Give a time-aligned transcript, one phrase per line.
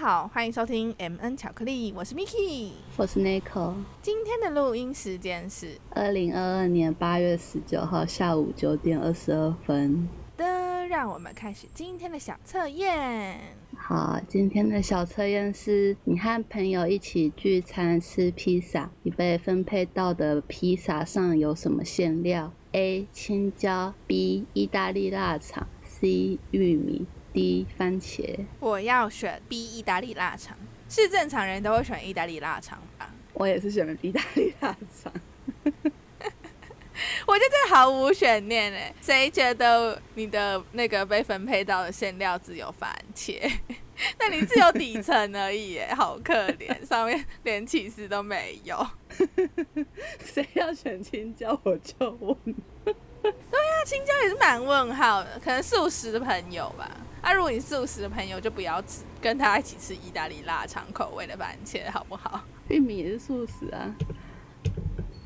[0.00, 3.74] 好，欢迎收听 M N 巧克力，我是 Miki，我是 Nico。
[4.00, 10.08] 今天的录音时间是二零二二年八月十九号下午九点二十二分。
[10.36, 13.40] 的，让我们开始今天的小测验。
[13.76, 23.08] 好，今天的小测验是你和朋友一起聚餐吃披萨，你被分配到的披萨上有什么馅料？A.
[23.12, 24.46] 青椒 B.
[24.52, 26.38] 意大利腊肠 C.
[26.52, 27.04] 玉米
[27.38, 27.66] D.
[27.78, 28.44] 番茄。
[28.58, 30.56] 我要选 B 意大利腊肠，
[30.88, 33.08] 是正常人都会选意大利腊肠吧？
[33.34, 35.12] 我也是选了意大利腊肠。
[37.28, 43.38] 我觉得这毫无悬念哎，谁觉得你的那个被分配到的馅料只有番茄？
[44.18, 48.84] 那你只有底层而已哎， 好可怜，上面连起司都没有。
[50.24, 52.36] 谁要选青椒我就问。
[53.20, 56.90] 对呀，青椒也是蛮问号的，可能素食的朋友吧。
[57.20, 62.42] 啊，如果你素食的朋友就不要吃，跟他一起吃意大利腊肠口味的番茄，好不好？
[62.68, 63.94] 玉米也是素食啊。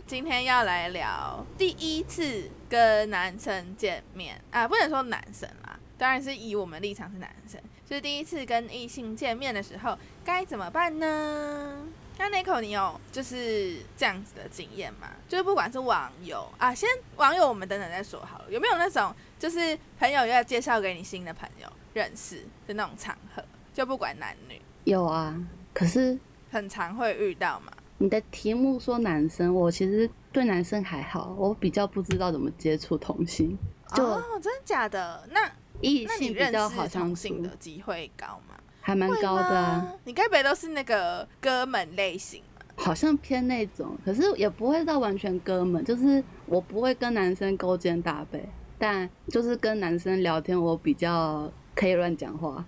[0.07, 11.87] 今天要来聊第一次跟男生见面啊，不能说男生啦，当然是以我们立场是男生，就是第一次跟异性见面的时候该怎么办呢？
[12.19, 15.09] 那 Nico，你有就是这样子的经验吗？
[15.29, 23.43] 就是不管是网友啊，先网友我们等等再说好了，有没有那种就是朋友要介绍给你新的朋友认识的那种场合？
[23.73, 25.35] 就不管男女，有啊，
[25.73, 26.19] 可是
[26.51, 27.73] 很常会遇到嘛。
[27.99, 33.57] 你的题目说男生，我其实对男生还好，我比较不知道怎么接触同性。
[33.93, 35.27] 哦，真的假的？
[35.31, 38.57] 那异性比较好相处的机会高吗？
[38.81, 39.95] 还蛮高的啊。
[40.05, 42.63] 你该不会都是那个哥们类型吗？
[42.77, 48.47] 好像偏那种，可是也不会到完全哥们，就是我不会跟男生勾肩搭背，
[48.79, 52.65] 但就是跟男生聊天，我比较可以乱讲话。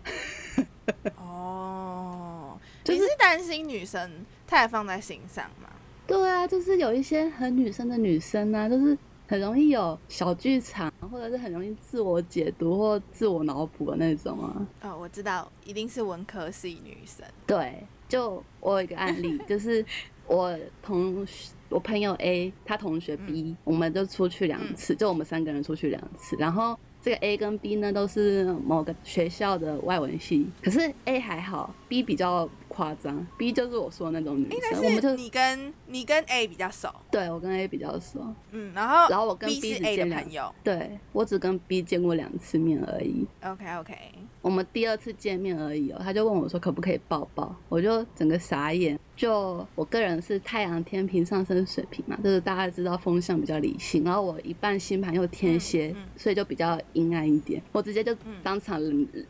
[1.17, 4.11] 哦，你是担心女生？
[4.47, 5.69] 太放在心上嘛？
[6.07, 14.67] 对啊，就是有一些很女生的女生啊，就是很容易有小剧场，或者是很容易自我解读或自我脑补的那种啊。
[14.83, 17.25] 哦，我知道，一定是文科系女生。
[17.47, 19.85] 对，就我有一个案例，就是
[20.27, 21.27] 我同
[21.71, 26.79] 我朋友 A，他同学 B，我们就出去两次，就我们三个人出去两次，然后。
[27.05, 34.83] 这个 A 跟 B 呢，都是某个学校的外文系，可是 A 还好，B 比较夸张，B 就是我说的那种女生。
[34.83, 43.27] 我们就你跟你跟 A 比较熟，对我跟 A 比较熟，嗯，然后然后我跟 B 是 A 的朋友，对我只跟 B 见过两次面而已。
[43.43, 43.95] OK OK，
[44.45, 49.01] 我们第二次见面而已哦，他就问我说可不可以抱抱，我就整个傻眼。
[49.17, 57.63] 就我个人是太阳天平上升水平嘛，就是大家知道风向比较理性，然后我一半星盘又天蝎，所以就比较阴暗一点。
[57.73, 58.79] 我直接就当场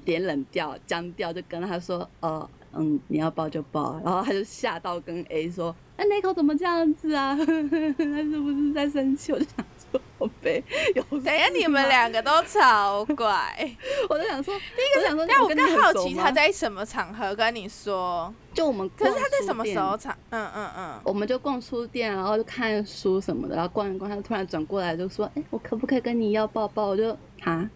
[0.04, 7.36] 脸冷掉、僵掉，就跟他说：“呃，嗯，你要抱就抱。”然后他就吓到跟 A 说：“哎，那口怎么这样子啊？
[7.38, 9.64] 他是不是在生气？”我就想。
[10.18, 10.62] 宝贝，
[11.10, 13.76] 等下你们两个都 超怪，
[14.08, 20.16] 我就想说， 第一个想说，但我更好奇他在什么场合跟你说，就我们，可是他在什么时候场？
[20.30, 26.86] 嗯嗯嗯，我们就逛书店，然后就看书什么的，然后逛一逛，他突然转过来就说，哎，我可不可以跟你要抱抱？
[26.86, 27.68] 我就啊，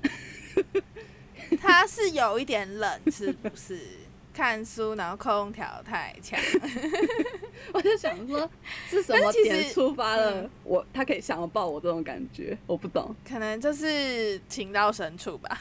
[1.60, 3.78] 他是有一点冷，是不是？
[4.38, 6.38] 看书，然后空调太强，
[7.74, 8.48] 我就想说
[8.88, 15.58] 是什么点触发了我，他可以想要抱我这种感觉，我不懂，可能就是情到深处吧。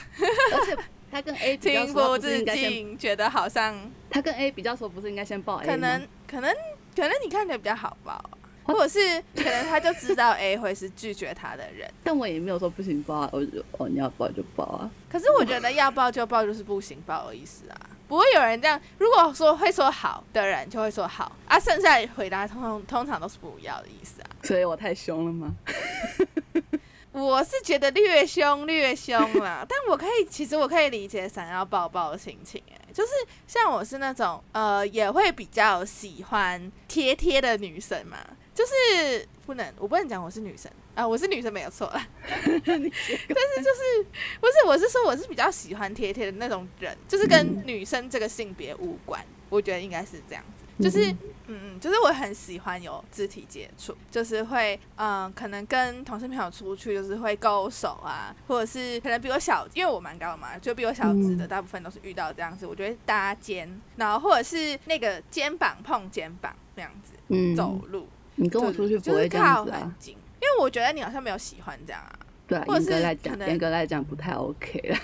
[0.54, 0.78] 而且
[1.10, 3.76] 他跟 A 情 不自禁，觉得好像
[4.12, 6.54] 他跟 A 比较熟，不是应该先抱 A 可能可能
[6.96, 8.24] 可能你看起来比较好抱，
[8.64, 9.00] 或者是
[9.36, 11.92] 可能他就知道 A 会是拒绝他的人。
[12.04, 14.92] 但我也没有说不行抱啊，我就哦你要抱就抱啊。
[15.10, 17.90] 可是我觉得要抱就抱就是不行抱的意思啊。
[18.08, 18.80] 不会有人这样。
[18.98, 21.60] 如果说会说好的人，就会说好啊。
[21.60, 24.30] 剩下回答通通通常都是不要的意思啊。
[24.44, 25.56] 所以我太凶了吗？
[27.12, 32.62] 我是觉得略凶略凶啦， 但我可以，其实我可以理解想要抱抱的心情。
[32.72, 33.12] 哎，就是
[33.48, 38.18] 像我是那种呃，也会比较喜欢贴贴的女生嘛。
[38.54, 40.70] 就是不能，我不能讲我是女生。
[40.94, 42.42] 啊，我是女生没有错啦， 但
[42.82, 44.06] 是就是
[44.42, 51.12] 不是，我是说我是比较喜欢贴贴的那种人，就是跟女生这个性别无关，我觉得应该是这样子，就是
[51.46, 67.14] 嗯嗯，就是我很喜欢有肢体接触，就是会嗯，可能跟同事朋友出去就是会勾手啊，或者是可能比我小，因为我蛮高的嘛，就比我小只的大部分都是遇到这样子，我觉得搭肩，然后或者是那个肩膀碰肩膀那样子
[67.56, 68.08] 走路，
[68.38, 69.94] 你跟我出去不会这样子啊。
[70.40, 74.98] 因为我觉得你好像没有喜欢这样啊，对，严格来讲，严格来讲不太 OK 了。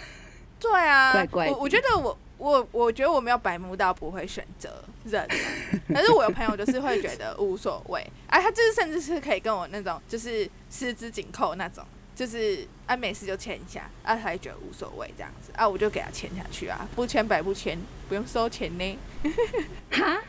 [0.59, 1.49] 对啊， 怪怪。
[1.49, 5.27] 我我觉得我我我觉得我没有白目到不会选择忍，
[5.93, 11.83] 可是我有朋友就是会觉得无所谓，哎，他就是甚至是可以跟我那种就是十指紧扣那种，
[12.15, 17.77] 就是啊没事就签一下，啊他也觉得无所谓这样子，啊我就给他签下去啊，不签白不签，
[18.07, 18.99] 不用收钱呢。
[19.91, 20.21] 哈，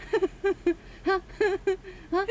[1.04, 1.22] 哈，哈，
[2.10, 2.26] 哈，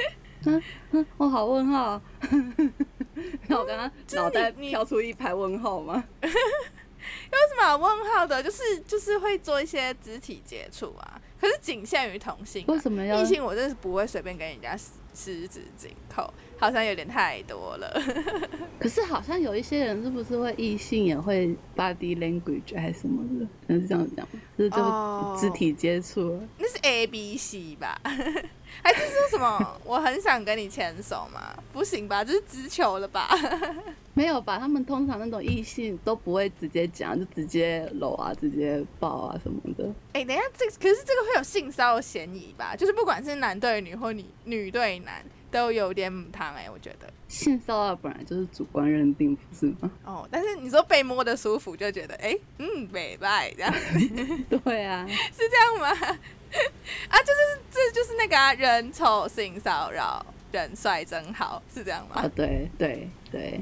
[1.18, 2.02] 我 好问号，
[3.48, 6.04] 那我刚刚脑袋跳出一排问号吗？
[6.22, 8.42] 有什么问号的？
[8.42, 12.64] 就是就是会做一些肢体接触啊，可是仅限于同性。
[12.68, 13.44] 为什么要异性？
[13.44, 14.78] 我真是不会随便跟人家
[15.14, 18.02] 十指紧扣，好像有点太多了。
[18.80, 23.22] 可是好像有一些人是不是会异性也会 body language 还是什么
[23.68, 23.76] 的？
[23.76, 24.40] 是这样讲吗？
[24.58, 26.42] 就是就肢体接触？
[26.58, 28.00] 那是 A B C 吧？
[28.82, 29.80] 还是说什么？
[29.86, 31.54] 我很想跟你牵手嘛？
[31.72, 32.24] 不行吧？
[32.24, 33.30] 这是直球了吧？
[34.16, 34.58] 没有吧？
[34.60, 39.86] 他们通常那种异性都不会直接讲，就直接搂啊，直接抱啊什么的。
[40.14, 42.76] 哎，等一下，这可是这个会有性骚扰嫌疑吧？
[42.76, 47.08] 就是不管是男对女或女女对男，都有点母汤哎，我觉得。
[47.28, 49.90] 性骚扰本来就是主观认定，不是吗？
[50.06, 53.74] 哦，但是你说被摸的舒服，就觉得哎，嗯，美拜这样。
[54.64, 56.18] 对啊， 是这样吗？
[57.10, 62.22] 啊，就是这就是那个啊人丑性骚扰，人帅真好，是这样吗？
[62.22, 63.62] 啊，对对对。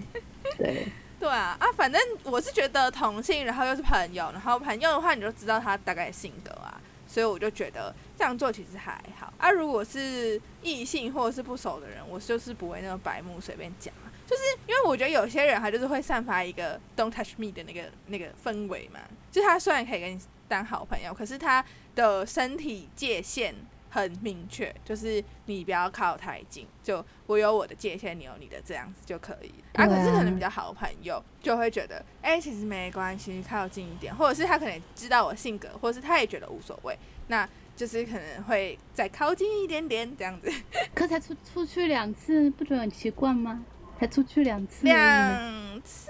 [0.58, 0.88] 对
[1.20, 9.52] 对啊啊，反正我是觉得同性，然后又是朋友，然后朋友的话，你就知道他大概性格啊，所以我就觉得这样做其实还好啊。
[9.52, 19.00] 如果是异性或者是不熟的人，我就是不会那种白目随便讲啊，就是因为我觉得有些人他就是会散发一个 “don't touch me” 的那个那个氛围嘛，
[19.32, 21.64] 就他虽然可以跟你当好朋友，可是他
[21.96, 23.56] 的身体界限。
[23.94, 29.54] 很明确，就是你不要靠太近，就我有我的界限，你有你的，这样子就可以。
[29.74, 36.98] 啊，可是可能比较好的朋友就会觉得，哎，其实没关系，靠近一点，或者是他可能知道我性格，或者是他也觉得无所谓，
[37.28, 37.46] 那
[37.76, 40.50] 就是可能会再靠近一点点这样子。
[40.96, 43.62] 可才出出去两次，不觉得很奇怪吗？
[44.00, 46.10] 才出去两次，两次，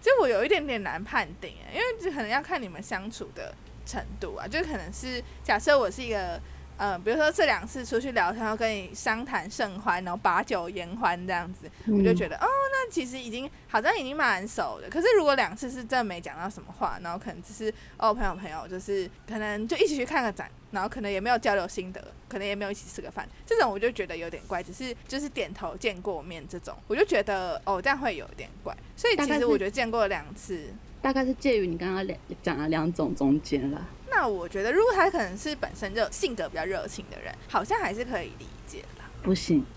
[0.00, 6.40] 就我有一点点难判定，因为可能要看你们相处的程度啊，就可能是假设我是一个。
[6.78, 14.88] 嗯，比如说这两次出去聊天，然后跟你商谈甚欢，然后把酒言欢这样子，我就觉得哦，那其实已经好像已经蛮熟的。
[14.88, 24.60] 可是如果两次是真的没讲到什么话，然后可能只是哦朋友朋友，就是可能就一起去看个展，然后可能也没有交流心得，可能也没有一起吃个饭，这种我就觉得有点怪。
[24.60, 28.76] 只是就是点头见过面这种，我就觉得哦这样会有点怪。
[28.96, 30.64] 所以其实我觉得见过两次，
[31.02, 33.86] 大概是介于你刚刚两讲的两种中间了。
[34.10, 39.10] 那我觉得，如果他可能是本身就性格比较热情的人，好像还是可以理解啦。
[39.22, 39.64] 不行，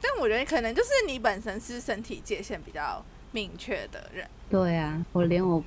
[0.00, 4.26] 但我觉得可能就是你本身是身体界限比较明确的人。
[4.48, 5.62] 对啊，我连我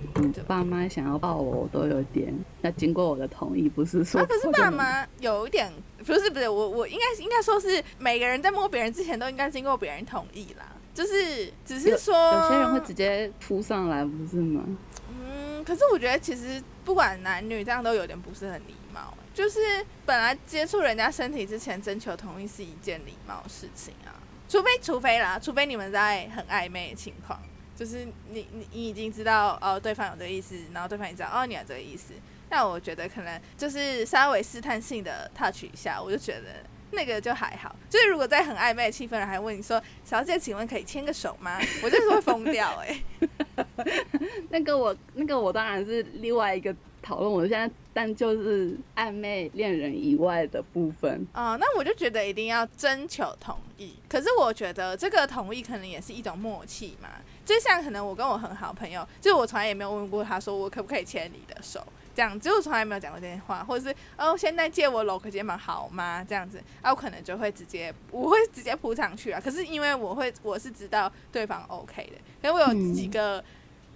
[0.48, 4.22] 爸妈想要抱我，我都有点要经过我的同意，不是说。
[4.22, 5.72] 啊可是爸妈有一点，
[6.06, 10.66] 不是不是，我我应该应该说是每个人在摸别人之前都应该经过别人同意啦。
[10.94, 14.64] 就是只是说，有些人会直接扑上来，不是吗？
[15.10, 19.14] 嗯可是我觉得，其实不管男女，这样都有点不是很礼貌。
[19.34, 19.60] 就是
[20.06, 24.12] 本来接触人家身体之前征求同意是一件礼貌事情啊，
[24.50, 27.40] 除非除非啦，除非你们在很暧昧的情况，
[27.76, 32.14] 就是你你你已经知道哦对方有这个意思，然后对方也知道哦你有这个意思，
[32.50, 36.66] 那我觉得可能就是稍微试探性的 touch 一下，我就觉得。
[36.92, 43.04] 那个就还好，就是如果在很暧昧的气氛，还问你说：“小姐，请问可以牵个手吗？”我就是会疯掉哎。
[44.50, 47.32] 那个我，那个我当然是另外一个讨论。
[47.32, 53.94] 我现在但就是暧昧恋人以外的部分啊，那我就觉得一定要征求同意。
[54.08, 57.10] 可是我觉得这个同意可能也是一种默契嘛，
[57.46, 61.86] 就像可能我跟我很好朋友，就是我从来也没有问过他说我可不可以牵你的手。
[62.16, 66.26] 这样，就从来没有讲过这些话，或者是哦，现在借我搂个肩膀好吗？
[66.28, 69.40] 这样子，啊，我可能就会直接，我会直接扑上去啊。
[69.40, 73.44] 可是因为我会，我是知道对方 OK 的，因为我有几个。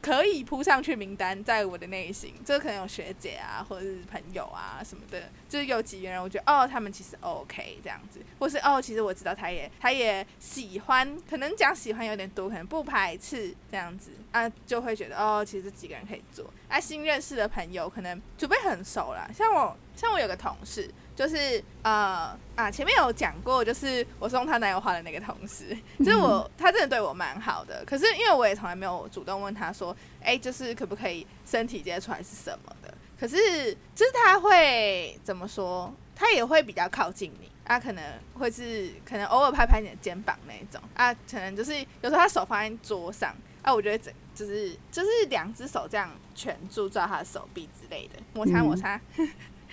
[0.03, 16.45] 可以扑上去名单在我的内心，这可能有学姐啊，或者是朋友啊什么的，就是有几个人，我觉得哦，他们其实 OK 这样子，或是哦，其实我知道他也他也喜欢，可能讲喜欢有点多，可能不排斥这样子啊，就会觉得哦，其实几个人可以做。
[16.67, 20.91] 啊，新认识的朋友可能除非很熟了，像我像我有个同事。
[21.15, 27.83] 就是呃啊，前面有讲过，就是我送他男友花的那个同事， 就是我他真的对我蛮好的。
[27.85, 32.93] 可是因为我也从来没有主动问他说，哎，就是可不可以身体接触还是什么的。
[33.19, 38.03] 可是就是他会怎么说，他也会比较靠近你，他可能
[38.33, 40.81] 会是可能偶尔拍拍你的肩膀那种。
[40.93, 43.33] 啊，可能就是有时候他手放在桌上。
[43.61, 48.99] 啊，我觉得整就是就是两只手这样全住抓他的手臂之类的，摩擦摩擦，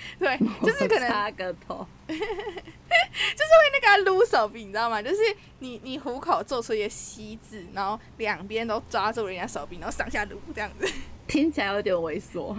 [0.19, 5.00] 对， 就是可能擦个头， 就是会那个撸手臂，你知道吗？
[5.02, 5.16] 就是
[5.61, 10.92] 你你虎口做出一个西字，然后两边都抓住人家手臂，然后上下撸这样子，
[11.26, 12.54] 听起来有点猥琐。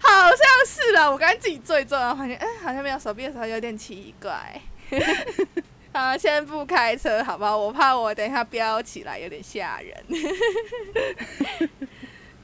[0.00, 1.10] 好像是了。
[1.10, 4.60] 我刚才自己做一做，然后发现，哎、好像没有手臂的时候有点奇怪。
[5.92, 7.56] 好，先不开车，好不好？
[7.56, 10.04] 我怕我等一下飙起来有点吓人。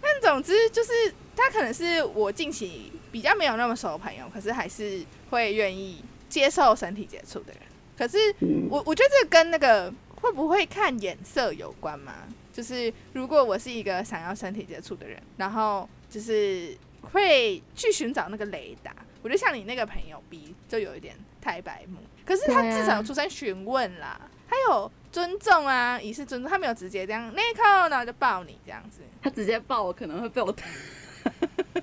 [0.00, 0.92] 但总之就是，
[1.40, 7.62] 他可能是我近期比较没有那么熟的朋友，可是还是会愿意接受身体接触的人。
[7.96, 12.14] 可是嗯，我我觉得这跟那个会不会看眼色有关嘛？
[12.52, 16.76] 就是如果我是一个想要身体接触的人，然后就是
[17.12, 30.64] 会去寻找那个雷达，我觉得像你那个朋友 B 就有一点太白目，可是他至少有出声询问啦，他有尊重啊，以示尊重，他没有直接这样那一刻，然后就抱你这样子，他直接抱我可能会被我打。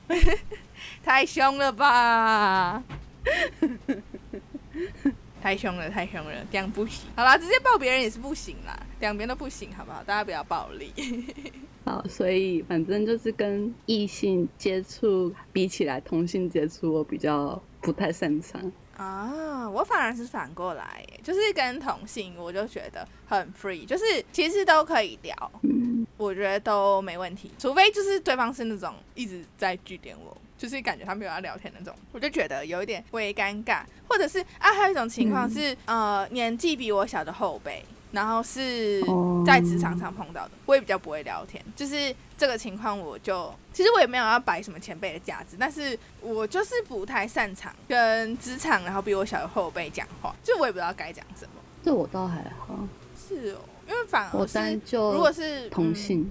[1.03, 2.83] 太凶了吧！
[5.41, 7.07] 太凶了，太凶了，这样不行。
[7.15, 10.03] 好啦，直接抱别人也是不行啦，两边都不行，好不好？
[10.03, 10.91] 大家不要暴力。
[11.85, 18.71] 好，所以反正就是跟异性接触比起来，同性接触我比较不太擅长。
[18.97, 39.43] 啊，我反而是反过来，就是跟同性，我就觉得很 free，就是其实都可以聊，嗯，我觉得都没问题，除非就是对方是那种一直在据点我，就是感觉他没有要聊天那种，我就觉得有一点微尴尬，或者是啊，还有一种情况是、呃年纪比我小的后辈，然后是哦。
[39.45, 51.51] 在职场上碰到的，我也比较不会聊天，就是这个情况我就其实我也没有要摆什么前辈的架子，但是我就是不太擅长跟职场然后比我小的后辈讲话，就我也不知道该讲什么。
[51.81, 52.77] 这我倒还好，
[53.15, 56.29] 是哦，因为反我而是单就如果是同性，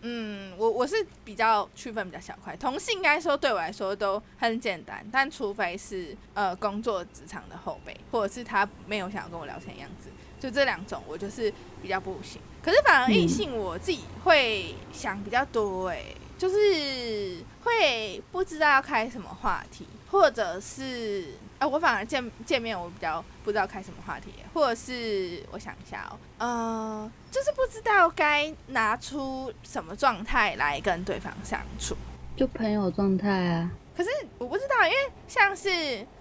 [0.00, 11.52] 嗯，我我是比较区分比较小块，同性应该说对我来说都很简单，但除非是呃工作职场的后辈，或者是他没有想要跟我聊天的样子，就这两种我就是
[11.82, 12.40] 比较不行。
[12.62, 16.02] 可是反而异性我自己会想比较多哎、
[16.36, 31.96] 就是会不知道要开什么话题，或者是啊、我反而见见面我比较不知道开什么话题，或者是我想一下哦，呃，就是不知道该拿出什么状态来跟对方相处。
[32.36, 33.70] 就朋友状态啊。
[33.96, 35.70] 可是我不知道，因为像是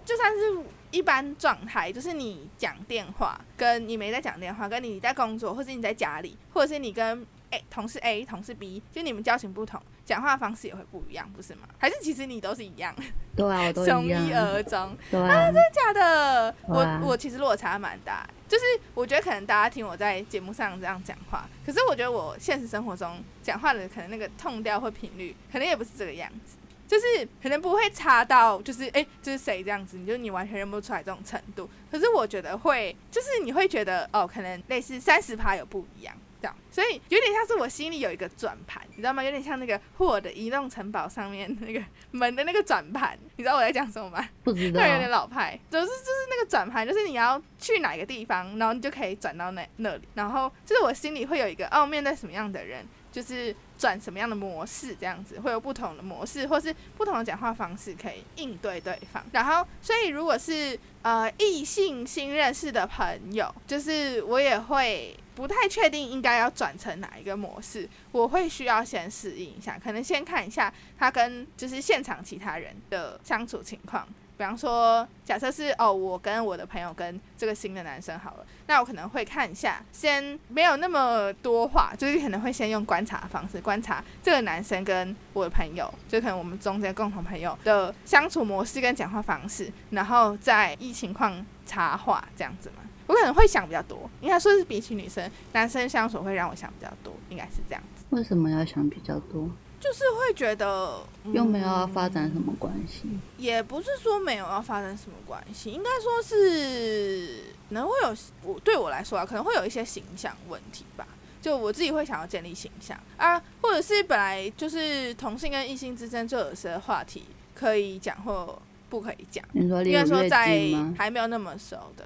[0.05, 0.57] 就算是
[0.95, 11.67] 一般状态，就是你讲电话，跟你没在讲电话，跟你在工作，或者你在家里，或者是你跟 A 同事 A 同事 B，就你们交情不同，讲话方式也会不一样，不是吗？
[11.77, 12.95] 还是其实你都是一样，
[13.35, 14.31] 对啊，我都从一样一。
[14.33, 14.95] 而终？
[15.11, 26.55] 对啊，假的，我我其实落差蛮大，就是我觉得可能大家听我在节目上这样讲话，可是我觉得我现实生活中讲话的可能那个痛调或频率，可能也不是这个样子，
[26.95, 31.69] 就是可能不会差到就是哎、诶这是谁这样子，你就你完全认不出来这种程度。
[31.91, 36.15] 可是我觉得会，就是你会觉得哦，可能类似三十趴有不一样。
[36.41, 39.21] 这样，所以有点像是我心里有一个转盘，你知道吗？
[39.21, 44.29] 有点像那个霍尔的移动城堡上面那个门的那个转盘，你知道我在讲什么吗？
[44.43, 59.23] 不知道那有点老派，就是就是那个转盘，就是你要去哪个地方，然后你就可以转到那那里，然后就是我心里会有一个哦，面对什么样的人，就是转什么样的模式，这样子会有不同的模式，或是不同的讲话方式可以应对对方。
[59.31, 65.15] 然后，所以如果是呃异性新认识的朋友，就是我也会。
[65.35, 92.83] 不太确定应该要转成哪一个模式，我会需要先适应一下，可能先看一下他跟就是现场其他人的相处情况，比方说，假设是哦，我跟我的朋友跟这个新的男生好了，那我可能会看一下，先没有那么多话，就是可能会先用观察的方式观察这个男生跟我的朋友，就可能我们中间共同朋友的相处模式跟讲话方式，然后再依情况插话这样子嘛。
[93.07, 99.47] 我可能会想比较多，应该说是比起女生，男生相处会让我想比较多，应该是这样子，为什么要想比较多？
[99.79, 103.03] 就是会觉得、嗯又没有要发展什么关系？
[103.37, 111.07] 也不是说没有要发展什么关系，应该说是可能会有我对我来说啊，可能会有一些形象问题吧。
[111.41, 118.57] 就我自己会想要建立形象啊，或者是本来就是同性跟异性之间就有些话题可以讲或
[118.89, 120.69] 不可以讲，你说应该说在？
[120.97, 122.05] 还没有那么熟的，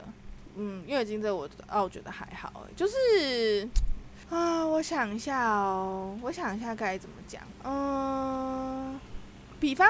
[0.56, 3.66] 嗯，月经这我哦，我觉得还好欸，就是
[4.30, 9.00] 啊，我想一下哦，我想一下该怎么讲，嗯，
[9.60, 9.88] 比方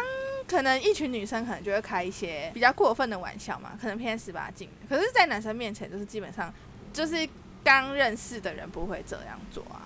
[0.48, 6.54] 可能一群女生可能就会开一些比较过分的玩笑嘛，可能偏十八禁，可是，在男生面前就是基本上
[6.94, 7.28] 就是。
[7.62, 9.84] 刚认识的人不会这样做啊。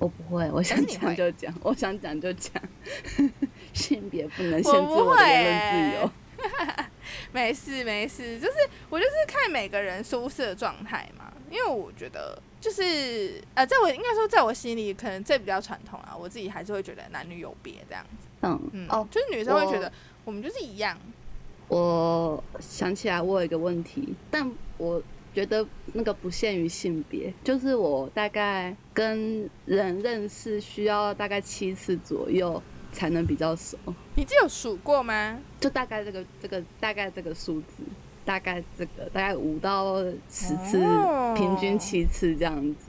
[0.00, 2.60] 我不会，我想讲就讲， 我想讲就讲，
[3.72, 6.10] 性别不能限制我的言论自由。
[7.30, 8.54] 没事没事，就是
[8.88, 18.28] 我就是看每个人舒适的状态嘛，因为我觉得就是呃，在我应该说在我心里，可能这比较传统啊，我自己还是会觉得男女有别这样子。
[18.42, 19.92] 嗯，嗯，哦，就是女生会觉得
[20.24, 20.96] 我们就是一样。
[21.68, 25.02] 我想起来，我有一个问题，但我
[25.32, 32.60] 觉得那个不限于性别，就是我大概跟人认识需要大概七次左右
[32.92, 33.78] 才能比较熟，
[34.16, 35.38] 你自己有数过吗？
[35.60, 37.84] 就大概这个这个大概这个数字，
[38.24, 42.86] 大概这个大概五到十次，哦平均七次这样子，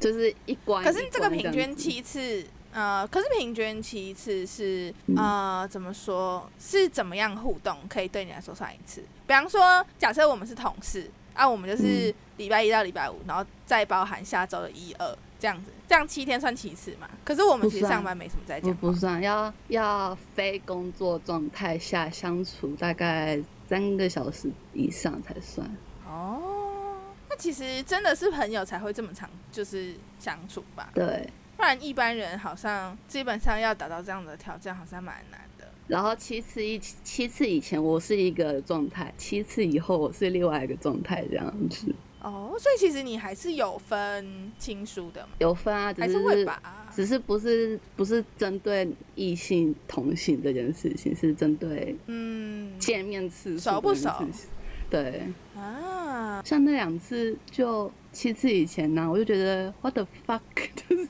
[0.00, 0.82] 就是一关。
[0.84, 6.48] 可是这个平均七次，呃，可是平均七次是嗯呃，怎么说？
[6.58, 9.00] 是怎么样互动可以对你来说算一次？
[9.26, 17.08] 比方说，假设我们是同事啊，我们就是嗯礼拜一到礼拜五，然后再包含下周的一二这样子，这样七天算七次嘛？
[17.24, 23.40] 可是我们其实上班没什么在不讲，不算，要要非工作状态下相处大概
[23.74, 25.68] 三个小时以上才算。
[26.06, 30.90] 哦，那其实真的是朋友才会这么长，就是相处吧？
[30.94, 35.66] 对，不然一般人好像基本上要达到这样的条件，好像蛮难的。
[35.88, 45.32] 然后七次一七次以前我是一个状态，七次以后我是另外一个状态，这样子哦，所以其实你还是有分亲疏的嘛？
[45.40, 46.62] 有分啊，只还是是会吧？
[46.94, 54.50] 只是不是不是针对异性同性这件事情，是针对嗯，见面次数熟不熟这件事情？
[54.88, 55.22] 对，
[55.56, 60.40] 啊，像那两次就七次以前呢、我就觉得 what the fuck，
[60.88, 61.08] 就 是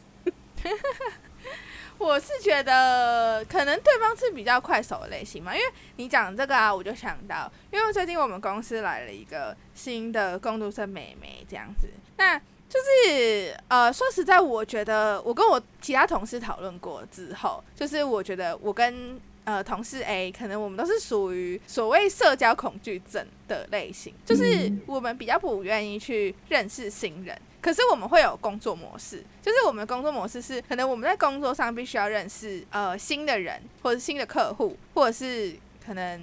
[1.98, 12.40] 我是觉得可能对方是比较快手的类型嘛，因为你讲这个啊，我就想到，因为最近我们公司来了一个新的工读生妹妹这样子，那
[12.75, 27.41] 就是呃，说实在，我觉得我跟我其他同事讨论过之后，就是我觉得我跟呃同事 A 可能我们都是属于所谓社交恐惧症的类型，就是嗯我们比较不愿意去认识新人。
[27.60, 35.54] 可是我们会有工作模式，就是我们的工作模式是，可能我们在工作上必须要认识呃新的人，或者新的客户，或者是
[35.87, 36.21] 可能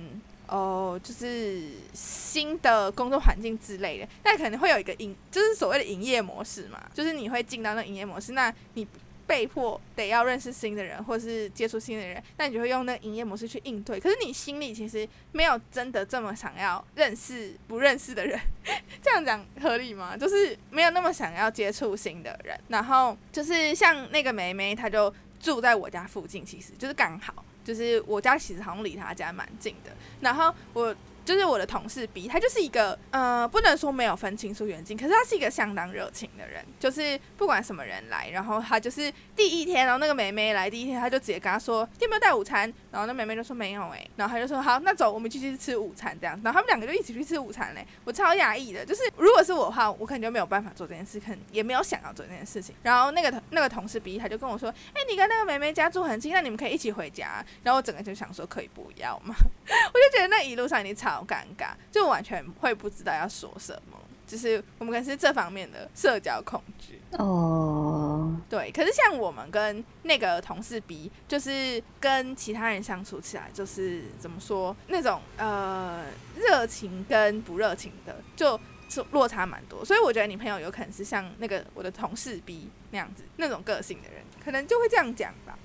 [0.51, 1.61] 哦，就是
[1.93, 8.85] 新的工作环境之类的，那可能会有一个营，就是所谓的营业模式嘛，就是你会进到那营业模式，那你
[9.25, 13.97] 被迫得要认识新的人，或是接触新的人，那你就会用那营业模式去应对。
[13.97, 18.37] 可是你心里其实没有真的这么想要认识不认识的人，
[19.01, 20.17] 这样讲合理吗？
[20.17, 27.33] 就是没有那么想要接触新的人，然后就是像那个梅梅，她就住在我家附近，其实就是刚好。
[27.63, 30.95] 就是我家其实好像离他家蛮近的，然后我
[31.31, 52.75] 就是我的同事 B，他就是一个呃，不能说没有分清楚远近，可是他是一个相当热情的人，就是不管什么人来，然后他就是第一天，然后那个妹妹来第一天，他就直接跟他说要不要带午餐，然后那妹妹就说没有哎、然后他就说好，那走，我们继续吃午餐这样，然后他们两个就一起去吃午餐嘞，我超压抑的，就是如果是我的话，我可能就没有办法做这件事，可能也没有想要做这件事情。
[52.83, 57.43] 然后那个那个同事 B 他就跟我说，哎、你跟那个妹妹家住很近，那你们可以一起回家。
[57.63, 59.35] 然后我整个就想说，可以不要吗？
[59.69, 63.97] 我就觉得那一路上已经超尴尬，就完全会不知道要说什么。
[64.27, 68.71] 就是我们可能是这方面的社交恐惧，哦，对。
[68.71, 76.05] 可是像我们跟那个同事比，就是跟其他人相处起来，就是怎么说那种呃
[76.37, 78.57] 热情跟不热情的，就
[78.87, 79.83] 就落差蛮多。
[79.83, 85.59] 所以我觉得你朋友有可能是像那个我的同事 B 那样子那种个性的人，可能就会这样讲吧。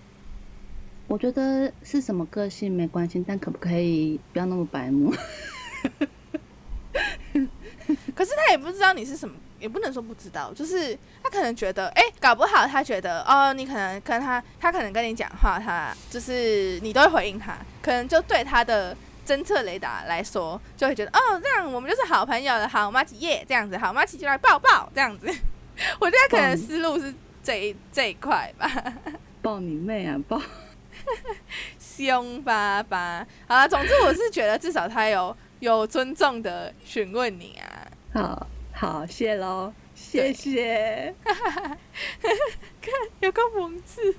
[1.08, 5.12] 我觉得是什么个性没关系，但可不可以不要那么白目？
[8.14, 25.26] 可是他也不知道你是什么，也不能说不知道，就是他可能觉得，哎、搞不好他觉得，哦，你可能跟他，他可能跟你讲话，他就是你都会回应他，可能就对他的侦测雷达来说，就会觉得，哦，这样我们就是好朋友了，好，马吉耶，这样子，好，马吉就来抱抱，这样子。
[26.00, 28.68] 我觉得可能思路是这一这一块吧，
[29.42, 30.18] 抱你妹啊！
[30.26, 30.40] 抱！
[31.78, 33.26] 凶巴巴。
[33.46, 37.86] 好啦，总之我是觉得至少他有有尊重的询问你啊。
[38.12, 41.14] 好好，谢喽，谢谢。
[41.24, 44.14] 看 有个文字。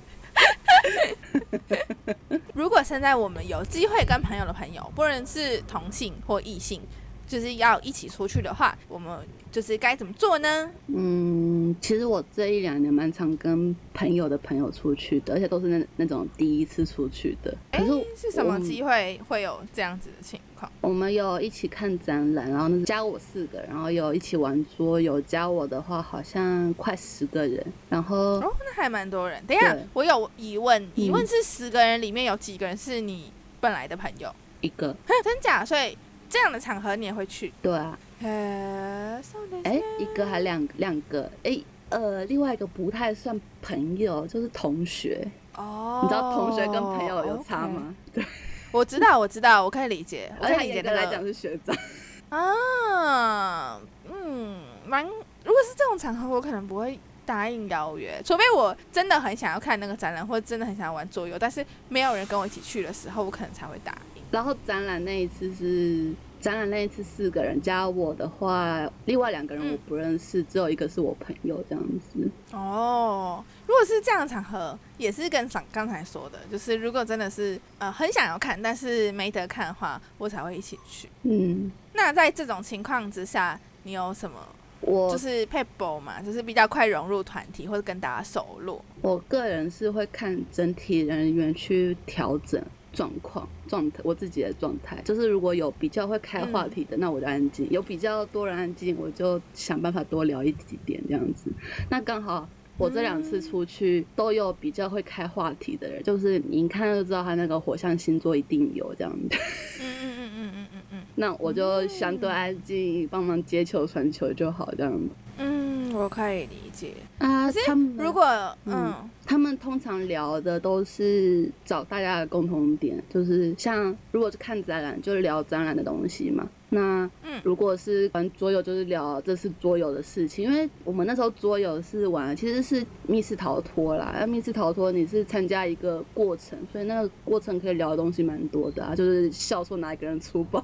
[2.54, 6.82] 如果现在我们有机会跟朋友的朋友，不论是同性或异性，
[7.26, 10.70] 就是要一起出去的话，我们就是该怎么做呢？
[10.88, 17.50] 嗯，其实我这一两年蛮常跟朋友的朋友出去的，而且都是那那种第一次出去的。
[17.72, 20.70] 可哎是，是什么机会会有这样子的情况？
[20.80, 29.42] 我们有一起看展览，然后那加我四个，然后有一起玩桌游，加我的话好像快十个人，然后哦，那还蛮多人。
[29.46, 34.30] 等一下，我有疑问，疑问嗯是十个人里面有几个人是你本来的朋友？
[34.60, 35.64] 一个，真假？
[35.64, 35.96] 所以
[36.28, 37.52] 这样的场合你也会去？
[37.62, 41.59] 对啊，呃，そうです哎，一个还两两个，哎，
[41.89, 45.27] 呃，另外一个不太算朋友，就是同学。
[45.55, 47.73] 哦，你知道同学跟朋友有差 OK？
[47.73, 47.95] 吗？
[48.13, 48.25] 对，
[48.71, 51.75] 我知道，我知道，我可以理解， 我而且可以理解那严格来讲个是学长。
[52.29, 55.05] 啊，嗯，蛮。
[55.05, 64.23] 如果是这种场合，我可能不会答应邀约，除非我真的很想要看那个展览，或者真的很想要玩桌游，但是没有人跟我一起去的时候，我可能才会答应。
[64.31, 72.30] 然后展览那一次是 展览那一次四个人加我的话，另外两个人嗯我不认识，只有一个是我朋友这样子。
[72.52, 81.08] 哦，如果是这样的场合，也是跟刚刚才说的，就是如果真的是呃很想要看，但是没得看的话，我才会一起去。
[81.22, 84.36] 嗯，那在这种情况之下，你有什么
[84.80, 88.82] 我就是配 b 嘛，就是比较快融入团体或者跟大家熟络？
[89.00, 95.00] 我个人是会看整体人员去调整状况状态，我自己的状态。
[95.04, 101.50] 就是如果有比较会开话题的，那我就安静；有比较多人安静，我就想办法多聊一几点这样子。
[101.90, 102.48] 那刚好。
[102.78, 109.36] 我这两次出去都有比较会开话题的人，就是你一看就知道他那个火象星座一定有这样子。
[109.80, 115.08] 嗯嗯嗯嗯嗯嗯嗯 那我就相对安静，帮忙接球传球就好这样子。
[115.38, 116.92] 嗯，我可以理解。
[117.18, 118.24] 啊可是他们如果
[118.66, 126.48] 嗯嗯他们通常聊的都是找大家的共同点，就是像如果是看展览，就聊展览的东西嘛。
[126.70, 130.44] 那嗯如果是玩桌游，就是聊这次桌游的事情。
[130.44, 134.14] 因为我们那时候桌游是玩，其实是密室逃脱啦。
[134.18, 140.62] 那密室逃脱你是参加一个过程，所以那个过程可以聊的东西蛮多的啊，就是笑说哪一个人粗暴。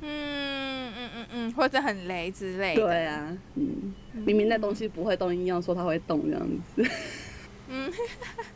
[0.00, 2.82] 嗯嗯嗯嗯，或者很雷之类的。
[2.82, 3.92] 对啊，嗯，
[4.24, 6.82] 明明那东西不会动，硬要说它会动这样子。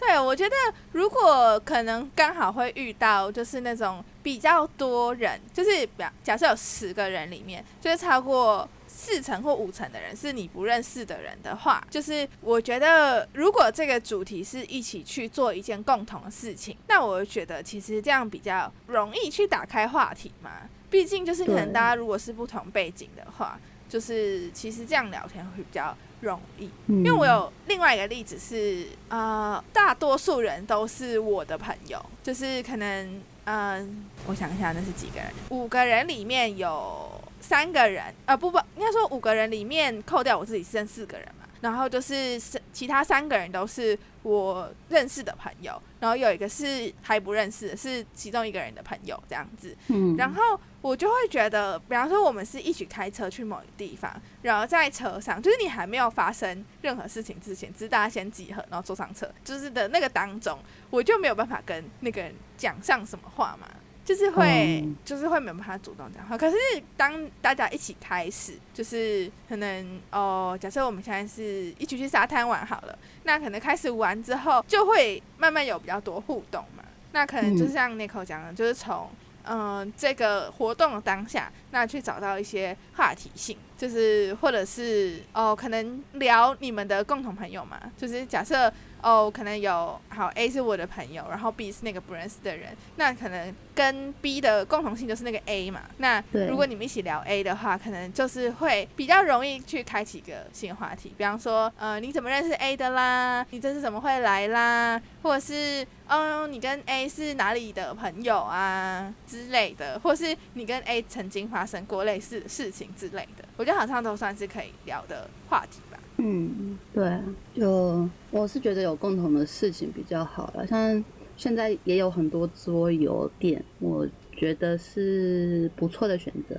[0.00, 0.56] 对，我觉得
[0.92, 20.50] 如果可能刚好会遇到，就是那种比较多人，就是假假设有十个人里面，就是超过四成或五成的人是你不认识的人的话，就是我觉得如果这个主题是一起去做一件共同的事情，那我觉得其实这样比较容易去打开话题嘛。
[20.90, 23.56] 毕竟就是可能大家如果是不同背景的话，
[23.90, 26.70] 就是其实这样聊天会比较容易。
[26.86, 35.30] 因因为我有另外一个例子是，呃，大多数人都是我的朋友，就是可能，嗯、我想一下，那是几个人？
[35.50, 54.10] 五个人里面有三个人，呃，不不，应该说五个人里面扣掉我自己剩四个人嘛，然后就是是其他三个人都是我认识的朋友，然后有一个是还不认识的，是其中一个人的朋友这样子，嗯，然后我就会觉得，比方说我们是一起开车去某个地方，
[54.42, 63.68] 然后在车上，就是你还没有发生任何事情之前，只是大家先集合，然后坐上车，就是的那个当中，我就没有办法跟那个人讲上什么话嘛，
[64.04, 66.38] 就是会，嗯就是会没有办法主动讲话。
[66.38, 66.56] 可是
[66.96, 76.82] 当大家一起开始，就是可能哦，假设我们现在是一起去沙滩玩好了，那可能开始玩之后，就会慢慢有比较多互动嘛。
[77.12, 79.10] 那可能就嗯像 Nico 讲的，就是从
[79.44, 95.80] 嗯、这个活动当下，那去找到一些话题性，就是或者是哦，可能聊你们的共同朋友嘛，就是假设哦，可能有好 A 是我的朋友，然后 B 是那个不认识的人，那可能跟 B 的共同性就是那个 A 嘛。
[95.96, 103.46] 那如果你们一起聊 A 的话，可能就是会比较容易去开启一个新话题，比方说呃，你怎么认识 A 的啦？
[103.48, 105.00] 你这次怎么会来啦？
[105.22, 115.98] 或者是嗯，你跟 A 是哪里的朋友啊之类的，或是你跟 A 曾经发生过类似的事情之类的，我觉得好像都算是可以聊的话题吧。
[116.16, 117.22] 嗯，对啊，
[117.54, 120.66] 就我是觉得有共同的事情比较好了。
[120.66, 121.04] 像
[121.36, 126.56] 现在也有很多桌游店，我觉得是不错的选择。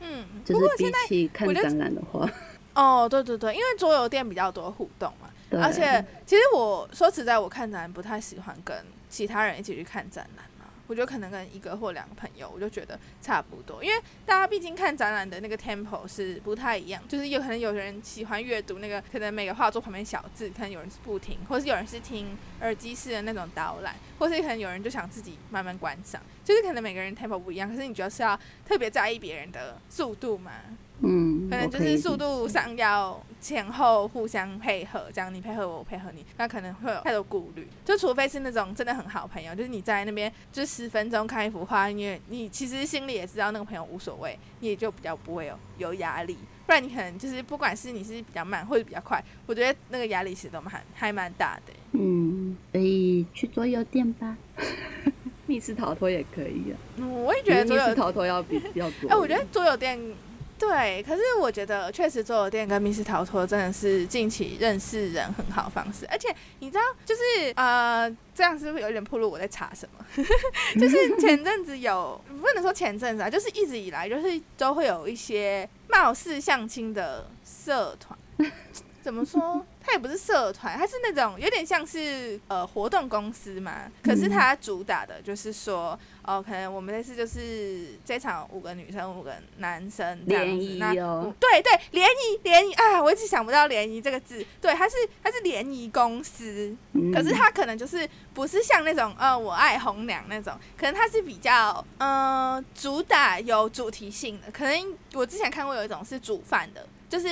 [0.00, 2.26] 嗯，就是比起看展览的话，
[2.74, 8.74] 哦，对对对，因为桌游店比较多互动嘛，对而且其实我说实在，我看展览不太喜欢跟
[9.10, 10.47] 其他人一起去看展览啊。
[10.88, 30.52] 我觉得可能跟一个或两个朋友，我就觉得差不多，因为大家毕竟看展览的那个 tempo 是不太一样，就是有可能有人喜欢阅读那个，可能每个画作旁边小字，可能有人是不听，或是有人是听耳机式的那种导览，或是可能有人就想自己慢慢观赏，就是可能每个人 tempo 不一样，可是你觉得是要特别在意别人的速度吗。
[31.00, 37.68] 嗯，可能就是速度上要前后互相配合，这样你配合我，我配合你，那可能会有太多顾虑。
[37.84, 46.36] 就除非是那种真的很好朋友，就是你在那边就十分钟看一幅画，因为你其实心里也知道那个朋友无所谓，你也就比较不会有有压力。
[46.66, 51.72] 不然你可能就是不管是你是比较慢或者比较快，我觉得那个压力其实都蛮还蛮大的。
[51.92, 54.36] 嗯，所以去桌游店吧，
[55.46, 56.76] 密室逃脱也可以啊。
[56.96, 59.08] 嗯， 我也觉得桌游逃脱要比比较多。
[59.08, 59.96] 哎，我觉得桌游店。
[60.58, 70.04] 对，可是我觉得确实桌游店跟密室逃脱真的是近期认识人很好方式，而且你知道，就是呃，这样是不是有点暴露我在查什么？
[70.80, 78.18] 就是前阵子有，不能说前阵子啊，就是一直以来就是都会有一些貌似相亲的社团，
[79.08, 79.64] 怎么说？
[79.80, 83.90] 它也不是社团，它是那种有点像是呃活动公司嘛。
[84.02, 90.74] 可是它主打的就是说，哦，可能我们这次就是这场五个女生五个男生这样子。
[90.74, 90.92] 那
[91.40, 94.44] 对对，联谊联谊啊，我一直想不到联谊这个字。
[94.60, 96.76] 对，它是它是联谊公司，
[97.14, 104.50] 可是它可能就是不是像那种呃我爱红娘那种，可能它是比较嗯主打有主题性的。
[104.52, 106.86] 可能我之前看过有一种是煮饭的。
[107.08, 107.26] 就是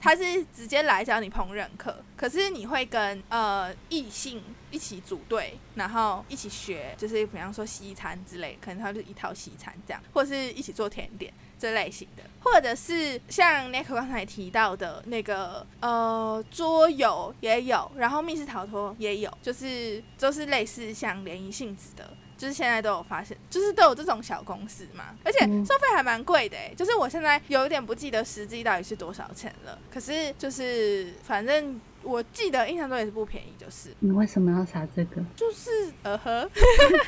[0.00, 22.14] 他是直接来教你烹饪课，可是你会跟呃异性一起组队，然后一起学，就是比方说西餐之类，可能他就一套西餐这样，或者是一起做甜点这类型的，或者是像 Nick 刚才提到的那个呃桌游也有，然后密室逃脱也有，就是都是类似像联谊性质的。
[22.44, 26.70] 就是现在都有发现，就是都有这种小公司嘛，而且收费还蛮贵的哎。
[26.76, 33.88] 就是我现在有一点不记得实际到底是多少钱了，可是就是反正我记得印象中也是不便宜，就是。
[34.00, 35.22] 你为什么要查这个？
[35.34, 36.46] 就是呃呵，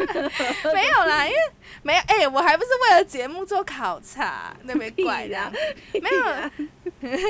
[0.73, 1.39] 没有啦，因为
[1.83, 5.53] 没有哎，我还不是为了节目做考察，那边怪的，
[6.01, 6.25] 没有。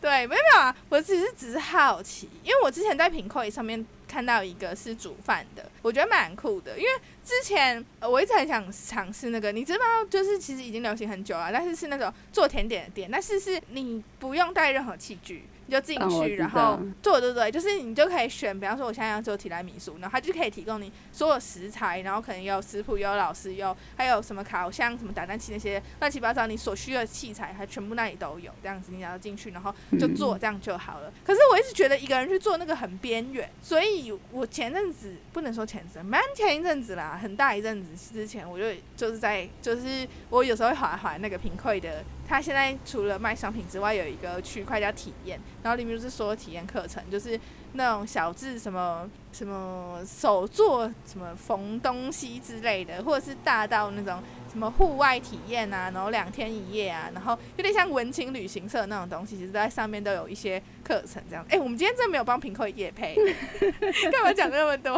[0.00, 3.86] 对，没有啊，我只是只是好奇，因为我之前在品会上面。
[4.16, 6.90] 看到一个是煮饭的，我觉得蛮酷的，因为
[7.22, 15.44] 之前我一直很想尝试那个，你知道，就是其实已经流行很久了，但是是那种做甜点的店，但是是你不用带任何器具。
[15.66, 28.52] 你就进去，然后做，对对，就是你就可以选，比方说我现在要做提拉米苏，然后它就可以提供你所有食材，然后可能有食谱，有老师，有还有什么烤箱、什么打蛋器那些乱七八糟你所需的器材，它全部那里都有。
[28.62, 31.12] 这样子你只要进去，然后就做这样就好了。
[31.24, 38.64] 可是我一直觉得一个人去做那个很边缘，所以我前阵子不能说前阵，蛮前一阵子啦，很大一阵子之前，我就
[38.96, 42.04] 就是在就是我有时候会划划那个贫困的。
[42.28, 47.38] 他现在除了卖商品之外，有一个区块叫体验，然后里面就是所有体验课程，就是
[47.72, 61.44] 那种小智什么什么手做什么缝东西之类的，或者是大到那种什么户外体验啊，然后两天一夜啊，然后有点像文青旅行社那种东西，其实在上面都有一些课程这样。
[61.50, 63.14] 哎，我们今天真的没有帮平扣夜配，
[64.10, 64.96] 干嘛讲那么多？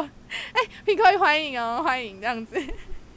[0.52, 2.60] 哎，平扣欢迎哦，欢迎这样子。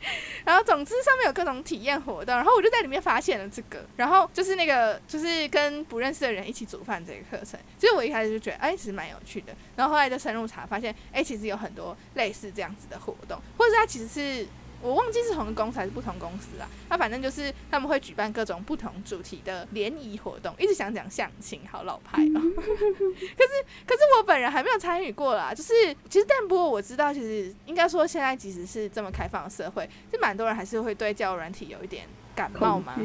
[0.45, 9.53] 然后，总之上面有各种体验活动，然后我就在里面发现了这个，然后就是那个就是跟不认识的人一起煮饭这个课程，其实我一开始就觉得，哎，其实蛮有趣的。
[9.75, 14.47] 然后后来就深入查，发现，哎，其实有很多类似这样子的活动，或者它其实是。
[14.81, 16.67] 我忘记是同一个公司还是不同公司啊？
[16.89, 20.53] 那反正就是他们会举办各种不同主题的联谊活动。
[20.57, 22.41] 一直想讲相亲，好老派哦。
[22.55, 23.49] 可是
[23.85, 25.53] 可是我本人还没有参与过啦。
[25.53, 25.73] 就是
[26.09, 32.95] 其实但不过我知道，其实应该说现在即使是这么开放的社会，就蛮多人还是会对交友软体有一点感冒嘛。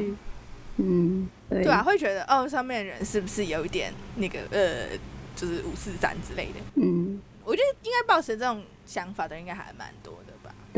[0.77, 1.63] 嗯，对。
[1.63, 4.97] 对啊，会觉得哦，上面的人是不是有一点那个呃，
[5.35, 6.59] 就是五四三之类的？
[6.75, 10.17] 嗯，我觉得应该抱持这种想法的应该还蛮多。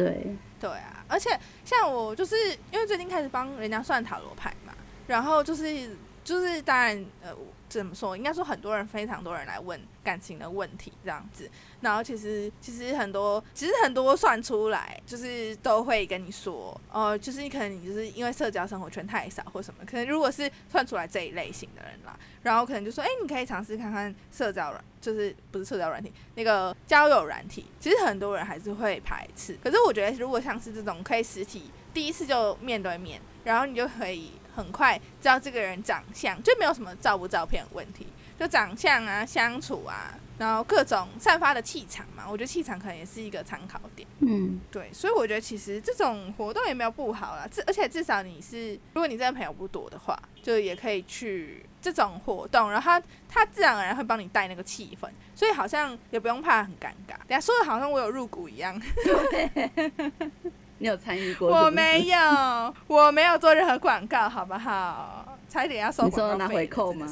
[0.03, 0.35] 对。
[0.59, 1.29] 对啊，而且
[1.63, 2.35] 像我就是
[2.71, 4.73] 因为最近开始帮人家算塔罗牌嘛，
[5.07, 5.89] 然后就是
[6.23, 7.33] 就是当然呃
[7.69, 11.49] 怎么说，应该说很多人非常多人来问感情的问题这样子，
[11.82, 24.84] 然后其实其实很多其实很多算出来就是都会跟你说，呃，就是你可能你就是因为社交生活圈太少或什么，可能如果是算出来这一类型的人啦，然后可能就说，哎，你可以尝试看看社交软。
[25.01, 29.58] 就是不是社交软体，那个交友软体，其实很多人还是会排斥。
[29.63, 38.07] 可是我觉得，如果像是这种可以实体第一次就面对面，然后你就可以很快知道这个人长相，就没有什么照不照片的问题，
[38.39, 44.07] 就长相啊、相处啊，然后各种散发的气场嘛，我觉得气场可能也是一个参考点。
[44.19, 57.15] 嗯，对，所以我觉得其实这种活动也没有不好啦，至而且至少你是，如果你真的朋友不多的话，就也可以去这种活动，然后他他自然而然会帮你带那个气氛，所以好像也不用怕很尴尬。
[57.27, 58.79] 等下说的好像我有入股一样，
[60.79, 61.49] 你有参与过？
[61.49, 65.37] 我没有，我没有做任何广告，好不好？
[65.47, 67.07] 差一点要收你说广告费拿回扣吗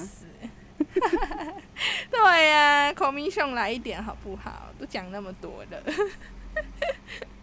[2.10, 4.68] 对呀、口蜜熊来一点好不好？
[4.80, 5.78] 都讲那么多了。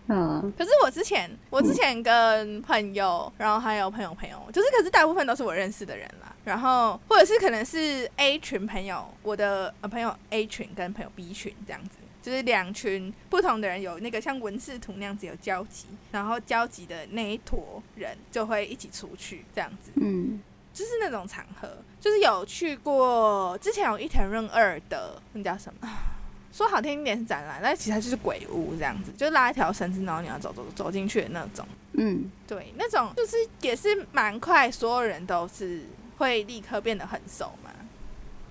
[0.06, 6.30] 嗯可是我之前，我之前跟朋友，然后还有朋友朋友，就是可是大部分都是我认识的人啦。
[6.44, 19.92] 然后或者是可能是 A 群朋友，我的呃朋友 A 群跟朋友 B 群这样子，就是两群不同的人有那个像文字图那样子有交集，然后交集的那一坨人就会一起出去这样子。
[19.96, 20.40] 嗯
[20.72, 21.68] 就是那种场合，
[22.00, 25.88] 就是有去过之前有伊藤润二的那叫什么？
[26.50, 31.66] 说好听一点是展览，但其实它就是鬼屋这样子，就拉一条绳子，然后你要走走走进去的那种。
[31.92, 35.84] 嗯，对，那种就是也是蛮快，所有人都是
[36.16, 37.63] 会立刻变得很熟嘛。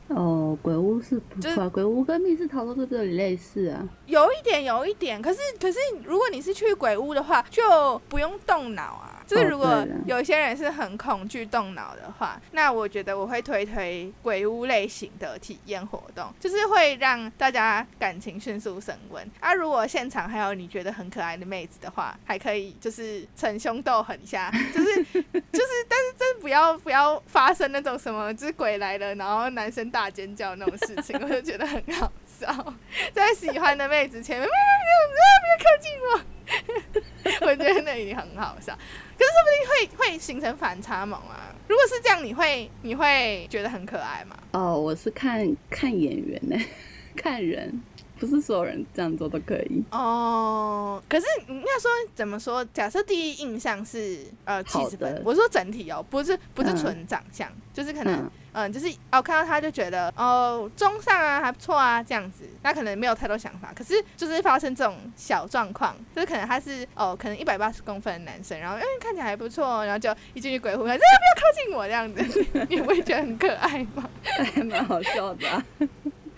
[0.10, 3.88] 哦，鬼屋是不就是错啊，鬼屋跟密室逃脱是不是有点类似啊？
[4.06, 7.62] 有一点，有一点，可是可是，如果你是去鬼屋的话，就
[8.10, 9.13] 不用动脑啊。
[9.34, 19.28] 就是哦如果有一些人是很恐惧动脑的话，那我觉得我会推推鬼屋类型的体验活动，就是会让大家感情迅速升温。
[19.40, 32.12] 啊，如果现场还有你觉得很可爱的妹子的话，还可以就是逞凶斗狠一下，就是就是，但是真不要不要发生那种什么就是鬼来了，然后男生大尖叫那种事情， 我就觉得很好
[32.46, 32.74] 笑。
[33.14, 35.92] 在喜欢的妹子前面，不要不要不要靠近
[37.42, 38.78] 我， 我觉得那里很好笑。
[39.18, 41.54] 可是说不定会会形成反差萌啊！
[41.68, 44.36] 如果是这样，你会你会觉得很可爱吗？
[44.52, 46.58] 哦，我是看看演员呢，
[47.16, 47.82] 看人，
[48.20, 49.84] 不是所有人这样做都可以。
[49.92, 52.66] 哦，可是你要说怎么说？
[52.66, 74.08] 假设第一印象是呃七好十分的，我说整体哦，不是不是嗯纯长相，就是可能嗯，就是哦，看到他就觉得哦，中上啊，还不错啊，这样子，那可能没有太多想法，可是就是发生这种小状况，就是可能他是哦，可能一百八十公分的男生，然后嗯看起来还不错，然后就一进去鬼屋，他说、哎、不要靠近我这样子， 你不会觉得很可爱吗？
[74.24, 75.66] 还蛮好笑的、啊。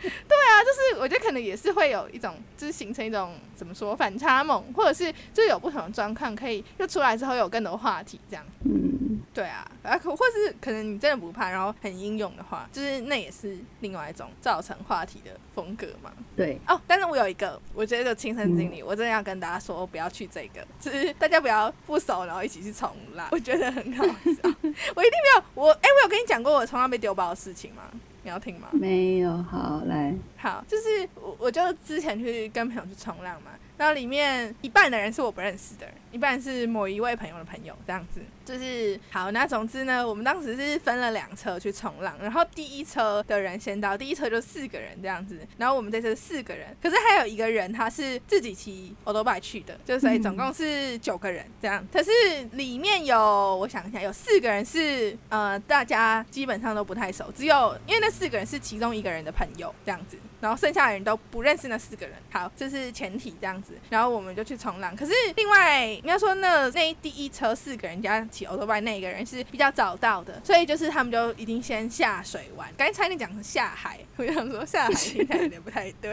[0.65, 8.44] 就是我觉得可能也是会有一种，就是形成一种怎么说反差萌，或者是就是有不同的状况，可以就出来之后有更多话题这样。
[8.63, 16.12] 嗯，对啊，啊，可或是可能你真的不怕，然后很英勇的话，就是那也是另外一种造成话题的风格嘛。
[16.36, 24.12] 对，哦，但是我有一个，我觉得亲身经历，我真的要跟大家说，我不要去这个，就是大家不要不熟，然后一起去冲浪，我觉得很好笑。
[24.96, 27.84] 我一定没有，我哎、我有跟你讲过我冲浪被丢包的事情吗？
[28.26, 28.68] 你要听吗？
[28.74, 38.22] 没有好来，好，就是我我就之前去跟朋友去冲浪嘛，那里面一半的人是我不认识的人，一半是某一位朋友的朋友，这样子。
[38.46, 51.84] 就是好，那总之呢，我们当时是分了两车去冲浪，然后第一车的人先到，第一车就四个人这样子，然后我们这车四个人，可是还有一个人他是自己骑 o 多 b 去的，就所以总共是九个人这样。
[51.92, 52.12] 可是
[52.52, 53.18] 里面有
[53.56, 62.15] 我想一下，有四个人是呃大家基本上都不太熟，只有因为那四个人是其中一个人的朋友这样子，然后剩下的人都不认识那四个人。
[62.32, 64.95] 好，这是前提这样子，然后我们就去冲浪。
[64.95, 72.67] 可是另外应该说那那第一车四个人加骑 o 多 b 那一个人是比较早到的，所以就是他们就一定先下水玩。
[72.78, 76.12] 刚才差点讲成下海，我就想说下海听起来有点不太对。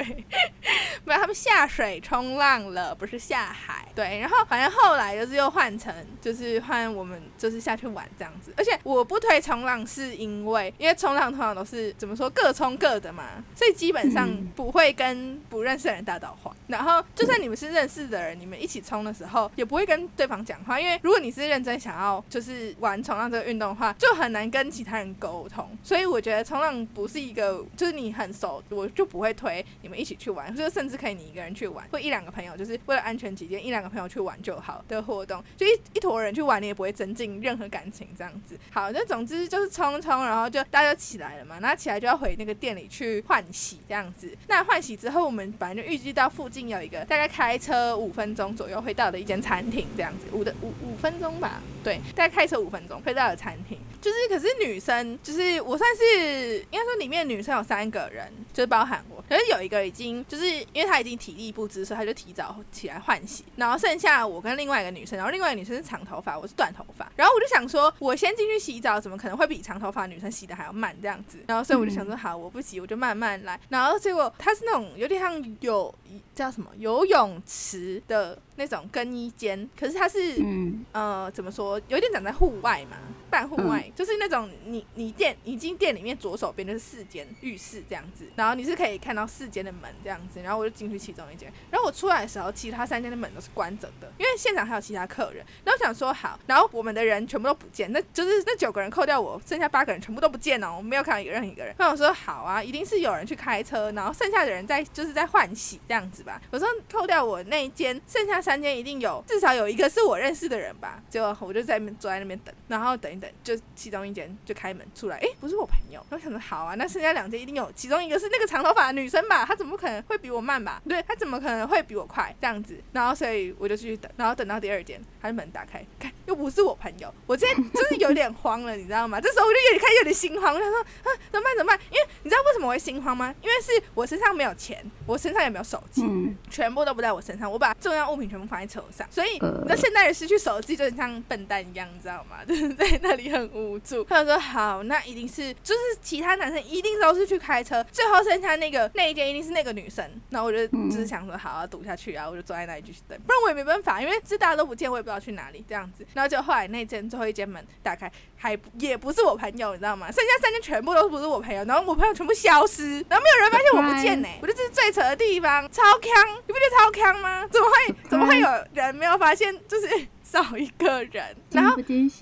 [1.05, 3.87] 没有，他们下水冲浪了，不是下海。
[3.95, 8.53] 对，然后反正后来就是又换成，就是换我们就是下去玩这样子。
[8.57, 16.55] 而且我不推冲浪，是因为因为冲浪通常都是怎么说各冲各的嘛，所以基本上嗯不会跟不认识的人打导话。
[16.69, 25.69] 然后就算你们是认识的人，你们一起冲的时候也不会跟对方讲话，因为如果你是认真想要就是玩冲浪这个运动的话，就很难跟其他人沟通。
[25.83, 38.59] 所以我觉得冲浪不是一个就是你很熟，我就不会推你们一起去玩，就甚至可以你一个人去玩，或一两个朋友，就是为了安全起见，一两个朋友去玩就好的活动，就一一坨人去玩，你也不会增进任何感情这样子。
[38.71, 44.37] 好，那总之就是冲冲，然后就大家就起来了嘛，那起来就要回那个店里去换洗这样样子。
[44.49, 53.79] 那换洗之后，我们反正就预计到附近有一个大概开车五分钟左右会到的一间餐厅这样子，五的五五分钟吧，对，大概开车五分钟会到的餐厅。
[54.03, 71.39] 就是可是女生，就是我算是应该说里面女生有三个人，就是包含我，可是有一个已经就是因为她已经体力不支，所以她就提早起来换洗，然后剩下我跟另外一个女生，然后另外一个女生是长头发，我是短头发，然后我就想说，我先进去洗澡，怎么可能会比长头发女生洗的还要慢这样子？
[71.47, 73.59] 然后所以我就想说，好，我不洗，我就慢慢来。
[73.69, 75.95] 然后结果她是那种有点像有
[76.35, 82.97] 叫什么游泳池的那种更衣间，可是它是嗯呃怎么说，有点长在户外嘛，
[83.31, 95.45] 半户外，就是那种你你店你进店里面左手边就是四间浴室这样子，然后你是可以看到四间的门这样子，然后我就进去其中一间，然后我出来的时候，其他三间的门都是关着的，因为现场还有其他客人。
[95.65, 101.75] 然后我想说好，然后我们的人全部都不见，那就是那九个人扣掉我，剩下八个人全部都不见了，我没有看到一个任何一个人。
[101.79, 106.41] 那我说好啊，一定是有人去开车，然后剩下的人在就是在换洗这样样子吧。
[106.51, 111.01] 我说扣掉我那一间，剩下三间一定有至少有一个是我认识的人吧。
[111.09, 116.05] 结果我就在那边坐在那边等，然后等一等，就其中一间就开门出来，哎，不是我朋友。
[116.11, 119.45] 我想说好啊，那剩下两间一定有，其中一个是那个长头发的女生吧？
[119.45, 120.83] 她怎么可能会比我慢吧？
[120.89, 122.77] 对，她怎么可能会比我快这样子？
[122.93, 129.21] 然后所以我就继续等，然后等到第二间，她的门打开，看又不是我朋友，我今天就是有点慌了，你知道吗？
[129.23, 131.79] 这时候我就有点开始有点心慌，我想说啊怎么办怎么办？
[131.91, 133.33] 因为你知道为什么我会心慌吗？
[133.41, 142.39] 因为是我身上没有钱，我身上也没有手机，嗯全部都不在我身上，我把重要物品全部放在车上，所以呃你知道现代人失去手机就很像笨蛋一样，你知道吗？
[142.49, 144.03] 就是在那里很无助。
[144.05, 150.05] 他就说好，那一定是就是其他男生一定都是去开车，最后剩下那个那一间一定是那个女生。
[150.31, 156.05] 然后我就嗯就是想说好，要赌下去啊，我就坐在那里继续等，不然我也没办法，因为是大家都不见，我也不知道去哪里这样子。
[156.15, 160.07] 然后就后来那间最后一间门打开，还也不是我朋友，你知道吗？
[160.11, 166.11] 剩下三间全部都不是我朋友，然后我朋友全部消失，然后没有人发现我不见呢、我觉得这是最扯的地方，超坑，
[166.47, 167.47] 你不觉得超坑吗？
[167.49, 169.89] 怎么会怎么会有人没有发现，就是
[170.23, 171.37] 少一个人？
[171.51, 171.77] 然后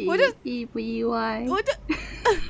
[0.07, 1.45] 我就意不意外？
[1.49, 1.73] 我就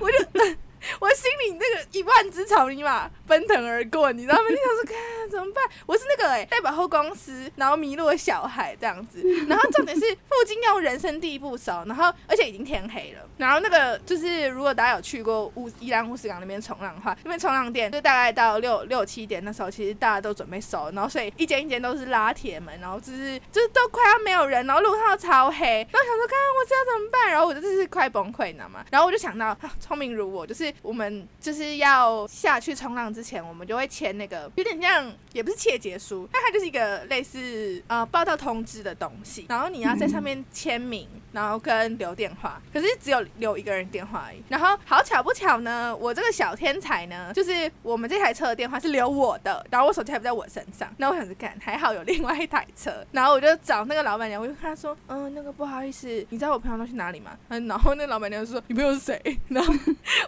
[0.01, 0.19] 我就
[1.01, 4.45] 我心里那个一万只草泥马奔腾而过，你知道吗？
[4.49, 5.65] 你想说，看怎么办？
[5.87, 9.23] 我是那个哎、代表后公司，然后迷路的小孩这样子。
[9.49, 13.29] 然后重点是附近要人生地不熟，然后而且已经天黑了。
[13.37, 25.87] 然后那个就是，如果大家有去过乌伊兰乌斯港那边冲浪的话，那边冲浪店就大概到六六七点那时候，其实大家都准备收，然后所以一间一间都是拉铁门，然后就是就是都快要没有人，然后路上超黑。
[25.91, 27.31] 然后想说，看我这要怎么办？
[27.31, 28.85] 然后我就是快崩溃，你知道吗？
[28.91, 44.43] 然后我就想到，聪明如我，就是我们就是要下去冲浪之前，我们就会签那个有点像，也不是切结书，但它就是一个类似呃报道通知的东西，然后你要在上面签名，然后跟留电话，可是只有留一个人电话而已。
[44.49, 57.33] 然后好巧不巧呢，我这个小天才呢，就是我们这台车的电话是留我的，然后我手机还不在我身上，那我想着干，还好有另外一台车，然后我就找那个老板娘，我就跟她说，嗯、那个不好意思，你知道我朋友都去哪里吗？
[57.49, 59.41] 嗯，然后那个老板娘就说你朋友是谁？
[59.49, 59.73] 然后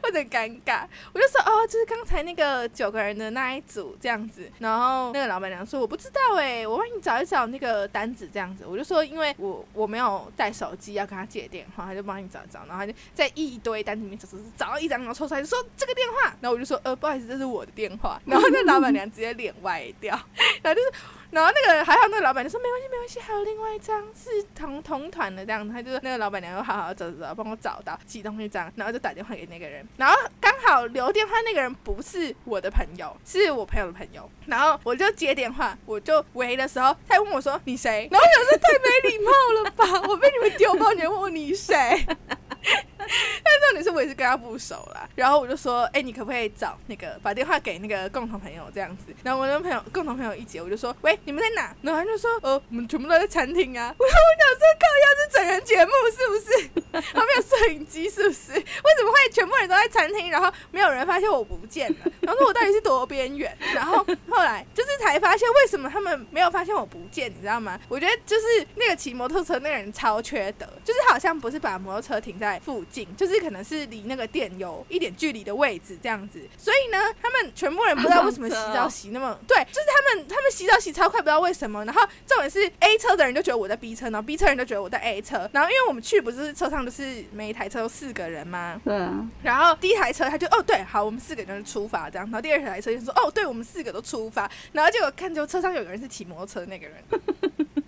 [0.03, 4.50] 我有点尴尬，我就说哦，就是刚才那个九个人的那一组这样子。
[4.59, 8.64] 然后那个老板娘说我不知道哎、我帮你找一找那个单子这样子。
[8.66, 18.20] 我就说因为我我没有带手机，要跟他借电话，他就帮你找找，然后他就在一堆单子里面找找找找到一张，然后抽出来就说这个电话，然后我就说呃不好意思，这是我的电话。
[18.26, 20.18] 然后那老板娘直接脸歪掉，
[20.62, 20.92] 然后就是。
[21.32, 38.06] 然后那个还好，那个老板就说没关系，没关系，还有另外一张是同同团的这样，他就那个老板娘又好好找找找，帮我找到其中一张，然后就打电话给那个人，然后刚好留电话那个人不是我的朋友，是我朋友的朋友，然后我就接电话，我就喂的时候，他问我说你谁？
[38.12, 42.04] 然后我想说太没礼貌了吧，我被你们丢包，你还问我你谁？
[42.06, 42.18] 但
[43.62, 49.14] 重点是我也是跟他不熟啦，然后我就说，哎、你可不可以找那个把电话给那个共同朋友这样子？
[49.22, 51.74] 然后我那朋友共同朋友一接，我就说，喂，你们在哪？
[51.82, 53.94] 然后他就说，呃，我们全部都在餐厅啊。
[53.98, 57.02] 我说我想说，靠，要是整人节目是不是？
[57.12, 58.52] 他没有摄影机是不是？
[58.52, 58.60] 为
[58.98, 61.96] 什么会全部人都在餐厅，然后没有人发现我不见了？
[62.20, 63.56] 然后说我到底是多边缘？
[63.74, 67.78] 然后后来就是才发现为什么他们没有发现我不见，你知道吗？
[67.88, 76.40] 我觉得就是那个骑摩托车那个人超缺德，就是好像不是把摩托车停在附近，就是可是离那个店有一点距离的位置这样子。
[76.57, 81.84] 所以呢，他们全部人不知道为什么洗澡洗那么 对，就是他们他们洗澡洗超快，不知道为什么。
[81.84, 85.50] 然后重点是 A 车的人就觉得我在 B 车，然后 B 车人就觉得我在 A 车。
[85.53, 88.80] 然后因为我们去不是车上就是每一台车都四个人吗？
[88.84, 92.24] 对啊，然后第一台车他就哦对，好，我们四个人就出发这样。
[92.26, 94.50] 然后第二台车就说哦对，我们四个都出发。
[94.72, 97.03] 然后结果看就车上有个人是骑摩托车那个人，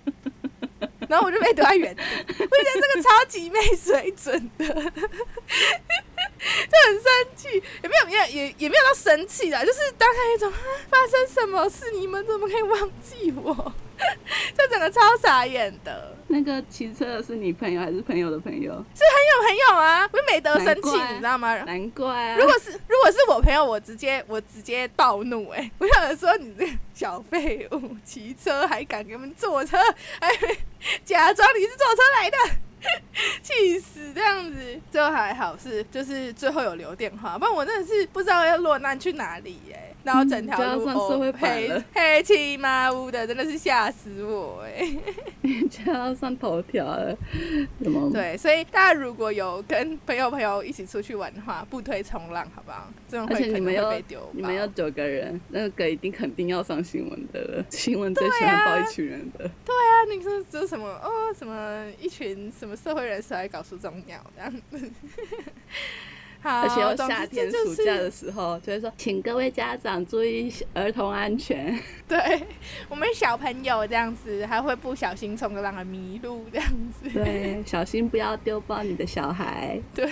[1.09, 4.73] 然后我就被丢在原地，我觉得这个超级没水准的，就
[6.87, 10.53] 很生气，也没有也也也没有到生气啦，就是大概一种
[10.89, 13.73] 发生什么事，你们怎么可以忘记我？
[14.57, 16.17] 就整个超傻眼的。
[16.29, 18.73] 那个骑车的是你朋友还是朋友的朋友？
[18.95, 21.55] 是很有朋友啊，我就没得生气，你知道吗？
[21.65, 22.37] 难怪啊！
[22.37, 29.77] 如果是如果是我朋友，我直接我直接暴怒哎、 我想说你这小废物，骑车还敢给我们坐车，
[30.21, 30.31] 还
[31.05, 32.37] 假装你是坐车来的，
[33.43, 34.81] 气死这样子。
[34.91, 40.87] 最后还好是就是最后有留电话，不然我真的是不知道要落难去哪里哎、然后整条路
[41.33, 44.87] 黑黑漆麻乌的，真的是吓死我哎、
[45.71, 47.17] 就要上头条了，
[47.83, 48.11] 什么？
[48.13, 52.89] 对，所以大家如果有跟朋友朋友一起出去玩的话，不推冲浪，好不好？
[53.09, 57.65] 这种而会可能且你们有会被丢你们要九个人，那个一定肯定要上新闻的了。
[57.71, 61.33] 新闻最喜欢报一群人的，对啊，你说这什么哦？
[61.37, 64.91] 什么一群什么社会人士来搞出这种鸟这样子？
[66.45, 71.75] 好，而且又夏天暑假的时候，就会说，请各位家长注意儿童安全。
[72.07, 72.19] 对
[72.91, 77.09] 我们小朋友这样子，还会不小心冲个浪而迷路这样子。
[77.09, 79.81] 对， 小心不要丢包你的小孩。
[79.95, 80.07] 对，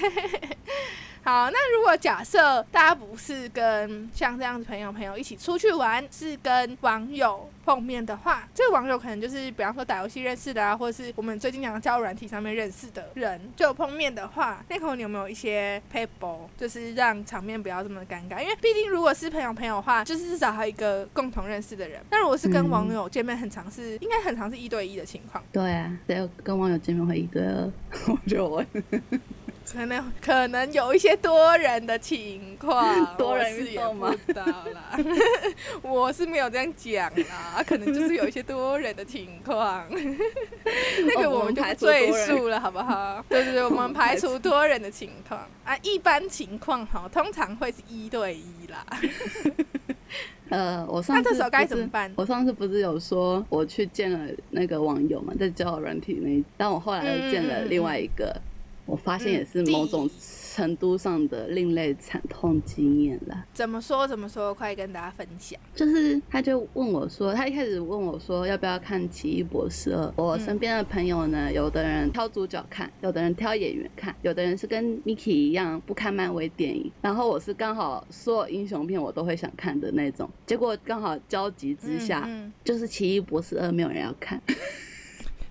[1.25, 18.43] 好，那如果假设大家不是跟像这样子朋友朋友一起出去玩，是跟网友碰面的话，这个网友可能就是比方说打游戏认识的啊，或者是我们最近讲的交友软体上面认识的人，就碰面的话，那口你有没有一些 paper，就是让场面不要这么尴尬？
[18.43, 22.01] 因为毕竟如果是朋友朋友的话，就是至少还有一个共同认识的人。
[22.11, 25.43] 那如果是跟网友见面，很常是应该很常是一对一的情况。
[25.53, 27.73] 对啊，只有跟网友见面会一对二，
[28.11, 28.67] 我就问，
[29.71, 34.15] 可能可能有一些多人的情况， 多人运动吗？
[34.27, 34.99] 不知道啦，
[35.83, 43.25] 我是没有这样讲啦，可能就是有一些多人的情况， 那个哦我我们就赘述了，好不好？
[43.29, 48.87] 对对对，我们排除多人的情况啊，一般情况哈，通常会是一对一啦。
[50.51, 52.13] 呃，我上次那这时候该怎么办？
[52.15, 58.39] 我上次不是有说我去见了那个网友嘛，在交友软体那，但我后来又见了另外一个，
[58.85, 60.11] 我发现也是某种
[60.55, 63.47] 程度上的另类惨痛经验啦。
[63.55, 65.59] 怎么说怎么说，快跟大家分享。
[65.75, 70.05] 就是他就问我说，他一开始问我说要不要看《奇异博士二》。
[70.17, 76.91] 我身边的朋友呢，有的人挑主角看，有的人挑演员看，有的人是跟 Miki 一样不看漫威电影。
[77.01, 84.43] 然后我是刚好所有英雄片我都会想看的那种，结果刚好交集之下，嗯嗯就是《奇异博士二》没有人要看。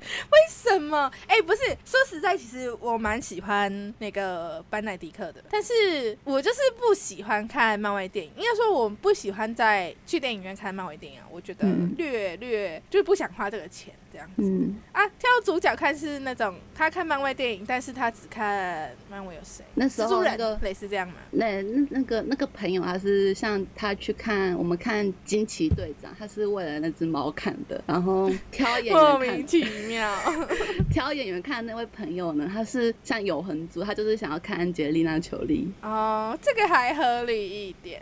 [0.31, 1.11] 为什么？
[1.27, 8.31] 哎、不是，说实在，其实我蛮喜欢那个班奈迪克的，但是我就是不喜欢看漫威电影。
[8.35, 14.33] 应该说，我不喜欢在去电影院看漫威电影啊，我觉得嗯略略就是不想花这个钱这样子。
[14.43, 19.63] 嗯，啊，挑主角看是那种他看漫威电影，但是他只看漫威有谁？
[19.75, 21.15] 那时候那个类似这样嘛？
[21.31, 30.09] 那那那个那个朋友，他是像他去看我们看惊奇队长，他是为了那只猫看的，然后挑演莫员看名其妙。
[30.91, 35.71] 挑演员看的那位朋友呢，他是像永恒族，他就是想要看安吉丽娜·裘丽。
[35.81, 38.01] 哦，这个还合理一点。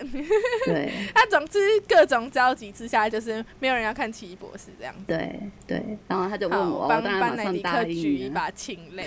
[0.66, 5.02] 对 他总之各种交集之下，就是没有人要看奇异博士这样子。
[5.08, 8.02] 对对，然后他就问，我，我帮当然马上班奈迪克答应了。
[8.02, 9.06] 举一把清泪。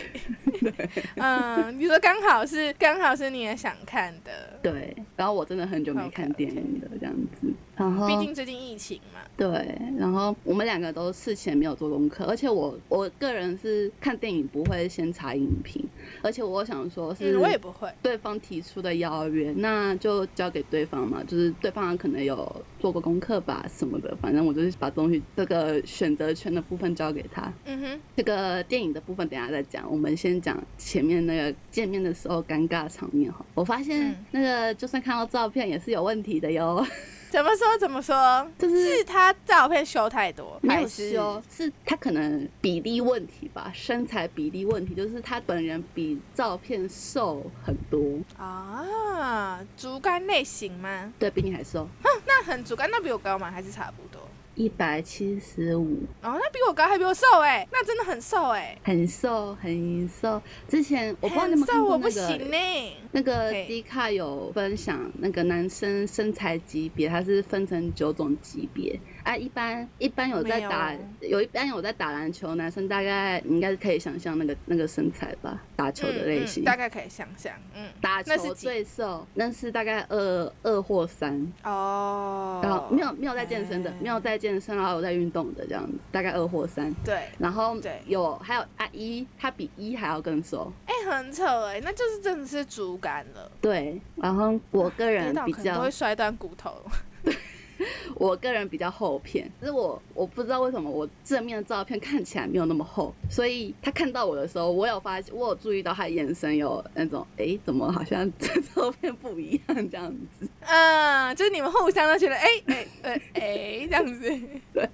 [1.17, 7.53] 嗯，你说刚好是刚好是你也想看的，对，然后我真的很久没看电影了，这样子。
[7.77, 9.21] 然后毕竟最近疫情嘛。
[9.35, 15.83] 对，然后我们两个都事前没有做功课，而且我我个人是看电影不会先查影评，
[16.21, 17.91] 而且我想说是嗯，我也不会。
[18.03, 27.51] 对方提出的邀约，那就交给对方嘛，就是对方可能有做过功课吧什么的，反正我就是把东西这个选择权的部分交给他。
[27.65, 33.45] 嗯哼，这个电影的部分等下再讲，我们先讲前面那个见面的时候尴尬场面哈。
[33.55, 36.87] 我发现嗯那个就算看到照片也是有问题的哟，
[37.33, 38.47] 怎么说怎么说？
[38.59, 49.61] 就是是他照片修太多，没有还是修，是他可能比例问题吧，身材比例问题，就是他本人比照片瘦很多，啊？
[49.79, 51.11] 竹竿类型吗？
[51.19, 53.51] 对比你还瘦，哼那很竹竿，那比我高吗？
[53.51, 54.21] 还是差不多？
[54.55, 56.03] 一百七十五。
[56.23, 60.41] 哦，那比我高，还比我瘦哎、那真的很瘦哎、很瘦，很瘦。
[60.69, 69.37] 之前我不知道你们看那个那个嘿 D 卡有分享那个男生身材级别，它是分成九种级别啊。
[69.37, 76.63] 一般一般有在打没有一般有在打篮球，男生大概你应该是可以想象那个那个身材吧，打球的类型。
[76.63, 86.93] 嗯嗯大概可以想象，嗯，打球最瘦，那是大概二二或三，哦，然后没有没有在健身的，哎没有在健身，然后有在运动的这样子，大概二或三。
[87.05, 90.73] 对，然后对有还有阿一，他比一还要更瘦。
[90.87, 96.81] 哎、很扯哎、那就是真的是竹竿了，对，然后我个人比较都会，摔断骨头。
[98.15, 110.49] 我个人比较厚片，可是我我不知道为什么我正面的照片看起来没有那么厚，所以他看到我的时候，我有发现，我有注意到他眼神有那种，哎，怎么好像 这照片不一样这样子？
[110.67, 114.41] 嗯，就是你们互相都觉得，哎哎哎哎，这样子。
[114.73, 114.89] 对。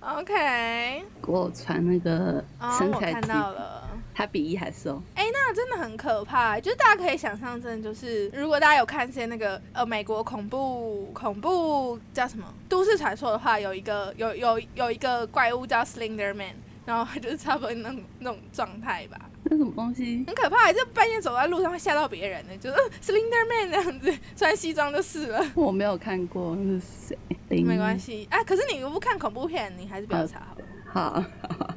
[0.00, 2.42] OK，给我传那个
[2.78, 3.86] 身材看到了。
[4.18, 6.58] 他比一还瘦，哎，那真的很可怕。
[6.58, 19.20] 就是大家可以想象，真的就是，如果大家有看些那个呃美国恐怖恐怖叫什么都市传说的话，有一个有有有一个怪物叫 Slender Man，然后就是差不多那种那种状态吧。
[19.44, 20.24] 那什么东西？
[20.26, 25.46] 很可怕，就半夜走在路上会吓到别人的，就是 Slender Man 那样子，穿西装就是了。
[25.54, 27.62] 我没有看过，那是谁？
[27.62, 30.40] 没关系啊，可是你不看恐怖片，你还是不要查
[30.92, 31.12] 好。
[31.12, 31.24] 好。
[31.48, 31.74] 好，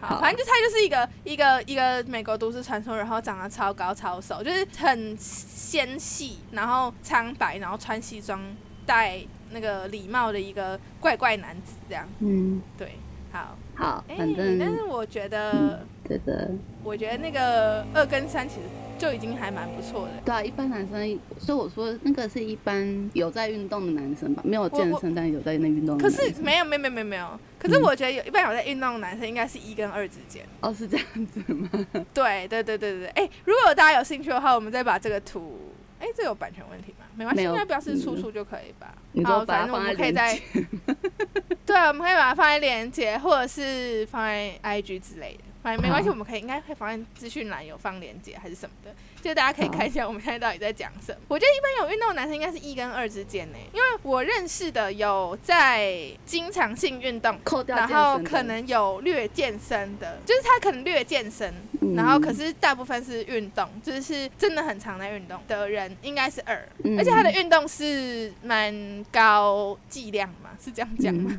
[0.00, 8.40] 反正就他就是一个一个一个美国都市传说，然后长得超高超瘦，就是很纤细，然后苍白，然后穿西装
[8.84, 12.06] 戴那个礼帽的一个怪怪男子这样。
[12.20, 12.92] 嗯，对，
[13.32, 16.50] 好，好，反正但是我觉得，觉得，
[16.84, 18.62] 我觉得那个二跟三其实。
[18.98, 20.12] 就已经还蛮不错的。
[20.24, 25.96] 对啊，一般男生，所以我说那个是一般有在运动的男生吧，没有健身但有在那运动。
[25.98, 30.44] 可是没有没有没有没有，可是我觉得有一般有在运动的男生应该是一跟二之间。
[30.60, 31.68] 哦，是这样子吗？
[32.14, 33.06] 对对对对对对。
[33.08, 35.58] 哎，如果大家有兴趣的话，我们再把这个图，
[36.00, 37.06] 哎，这有版权问题吗？
[37.14, 38.94] 没关系，应该表示出处就可以吧。
[39.24, 40.38] 好，反正我们可以在。
[41.66, 45.40] 对，我们可以把它放在链接，或者是放在 IG 之类的。
[45.66, 48.94] 没没关系，我们可以应该会发现资讯栏有放链接还是什么的，
[49.26, 51.18] 就大家可以看一下我们现在到底在讲什么。
[51.28, 61.52] 我觉得一般有运动的男生应该是一跟二之间呢，因为我认识的有在经常性运动，然后可能有略健身的，就是他可能略健身，
[61.94, 66.56] 然后可是大部分是运动，就是真的很常在运动的人应该是二，
[66.96, 71.38] 而且他的运动是蛮高剂量嘛，是这样讲吗？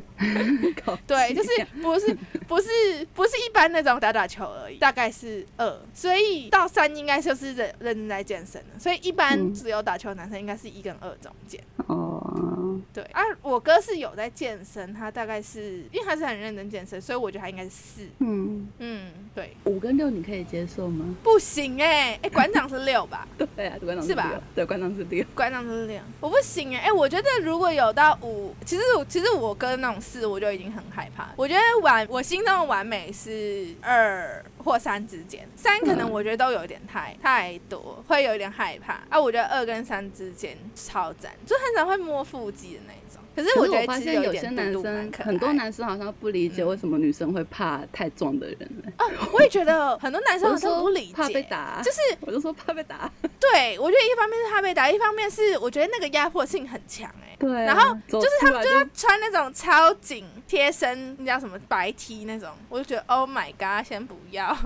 [1.06, 1.50] 对，就是
[1.82, 2.16] 不是
[2.46, 2.68] 不是
[3.14, 4.28] 不是一般那种打打。
[4.28, 8.78] 球而已，大概是二，所以到三应该就是认认真在健身的。
[8.78, 11.62] 所以一般只有打球的男生应该是一跟二中间。
[11.88, 18.02] 哦，对啊，我哥是有在健身，他大概是因为他是很认真健身，所以我觉得他应该是四。
[18.18, 21.04] 嗯嗯，对，五跟六你可以接受吗？
[21.22, 23.26] 不行哎，哎，馆长是六吧？
[23.56, 24.40] 对啊，馆长是吧？
[24.54, 31.30] 对，馆长是六，馆长是六，我不行哎，哎，我觉得如果有到五，其实其实我哥那种四，我就已经很害怕。
[31.36, 34.44] 我觉得完，我心中的完美是二。
[34.64, 39.18] 或三之间，三可能我觉得都有点太太多，会有一点害怕啊。
[39.18, 43.22] 我觉得二跟三之间超赞，就很少会摸腹肌的那种。
[43.36, 48.92] 可是我觉得发现有些男生，很多男生好像不理解为什么女生会怕太壮的人。
[48.96, 53.08] 啊，我也觉得很多男生好像不理解，怕被打，就是我就说怕被打。
[53.38, 57.36] 对，我觉得一方面是怕被打，一方面是我觉得那个压迫性很强哎。
[57.38, 57.48] 对。
[57.48, 64.56] 然后就是他们就要穿那种超紧贴身，那叫什么白 T 那种，我就觉得 Oh my God，先不要。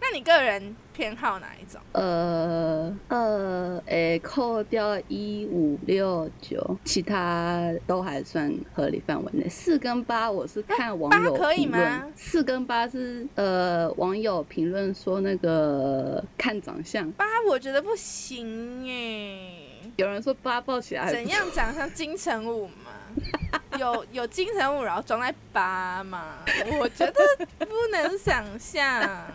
[0.00, 1.80] 那你个人偏好哪一种？
[1.92, 9.48] 呃呃，诶，扣掉一五六九，其他都还算合理范围内。
[9.48, 12.06] 四跟八，我是看网友可以吗？
[12.14, 17.10] 四跟八是呃，网友评论说那个看长相。
[17.12, 19.90] 八我觉得不行哎。
[19.96, 23.60] 有人说八抱起来怎样长像金城武吗？
[23.78, 26.36] 有有金城武然后装在八吗？
[26.80, 27.20] 我觉得
[27.58, 29.26] 不能想象。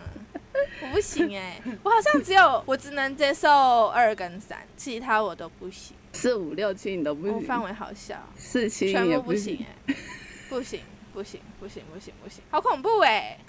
[0.82, 5.96] 我不行哎，我好像只有我只能接受二跟三，其他我都不行。
[6.12, 8.16] 四五六七你都不行，范围好小。
[8.36, 9.94] 四七全部不行哎，
[10.48, 10.80] 不行
[11.12, 13.38] 不行不行不行不行，好恐怖哎！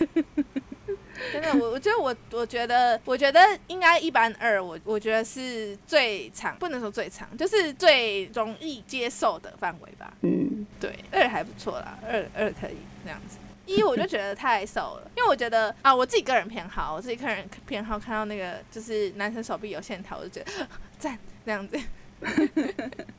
[1.32, 10.14] 真的，我我觉得我我觉得我觉得应该一般二，我我觉得是最长，不能说最长，就是最容易接受的范围吧。
[10.22, 13.38] 嗯，对，二还不错啦，二二可以这样子。
[13.66, 21.80] 一我就觉得太瘦了，因为我觉得啊，我自己个人偏好，我自己个人偏好看到那个就是男生手臂有线条，我就觉得赞这样子。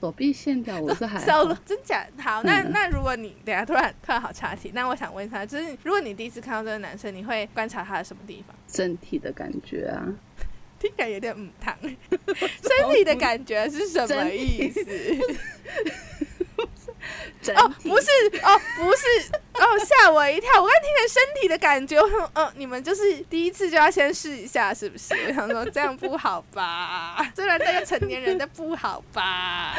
[0.01, 2.07] 手臂线条我是还瘦 了，真假？
[2.18, 8.57] 好，那 那如果你等下突然突然好岔题，那我想问一下，就是如果你第一次看到这个男生，你会观察他的什么地方？
[8.66, 10.09] 身体的感觉啊，
[10.80, 11.76] 听起来有点母汤。
[11.82, 14.84] 身体的感觉是什么意思？
[17.53, 18.07] 哦，不是
[18.42, 20.61] 哦，不是哦，吓我一跳！
[20.61, 21.99] 我刚听着身体的感觉，
[22.34, 25.14] 嗯、哦，你们就是第一次就要先试一下，是不是？
[25.28, 27.16] 我想说这样不好吧？
[27.34, 29.74] 虽然那个成年人的不好吧？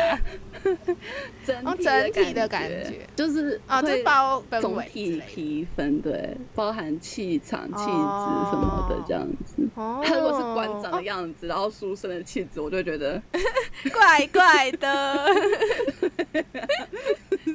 [1.46, 9.68] 整哦，整体的感觉就是哦，这会包总体类的提分，对，包含气场、气质什么的这样子。
[9.76, 13.22] 哦他如果是馆长的哦样子，然后书生的气质，我就觉得
[13.94, 15.28] 怪怪的。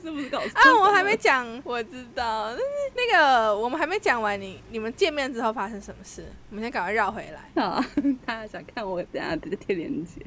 [0.03, 2.63] 是不是搞错啊，我还没讲，我知道，但是
[2.97, 6.25] 那个我们还没讲完你，你们见面之后发生什么事？
[6.51, 7.63] 我们先赶快绕回来。
[7.63, 7.85] 啊，
[8.27, 10.21] 他想看我，等下再贴链接。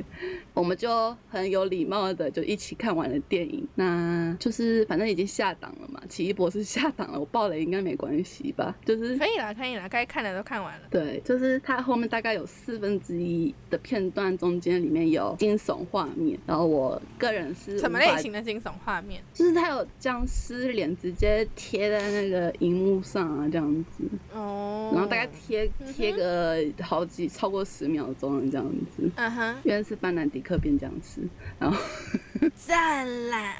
[0.53, 8.73] 我们就很有礼貌的就一起看完了电影，那就是反正已经下档了嘛，奇异博士下档了，我爆雷应该没关系吧？
[8.85, 10.87] 就是可以啦，可以啦，该看的都看完了。
[10.89, 19.21] 对，就是它后面大概有四分之一的片段，中间里面有惊悚画面，然后我个人是什么类型的惊悚画面？
[19.33, 24.03] 就是它有僵尸脸直接贴在那个荧幕上啊，这样子，
[24.33, 29.09] 哦，然后大概贴贴个好几超过十秒钟这样子。
[29.15, 31.21] 嗯哼，原来是班南迪克变僵尸，
[31.59, 31.77] 然后
[32.55, 33.55] 赞啦！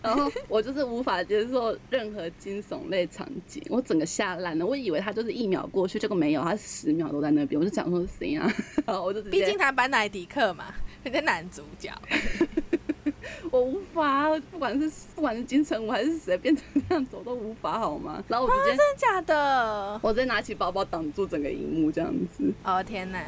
[0.00, 4.64] 然后我就是无法接受任何惊悚类场景，我整个吓烂了。
[4.64, 7.60] 我以为他就是一秒过去，结果没有，他十秒都在那边。
[7.60, 8.48] 我就想说是谁啊？
[8.86, 10.66] 然后我就直接毕竟他班乃迪克嘛，
[11.02, 11.90] 人家男主角。
[13.50, 18.22] 我无法，不管是不管是金城武还是谁变成这样子，我都无法好吗？
[18.28, 20.00] 然后我直接、真的假的？
[20.02, 22.52] 我直接拿起包包挡住整个荧幕这样子。
[22.64, 23.22] 哦天哪！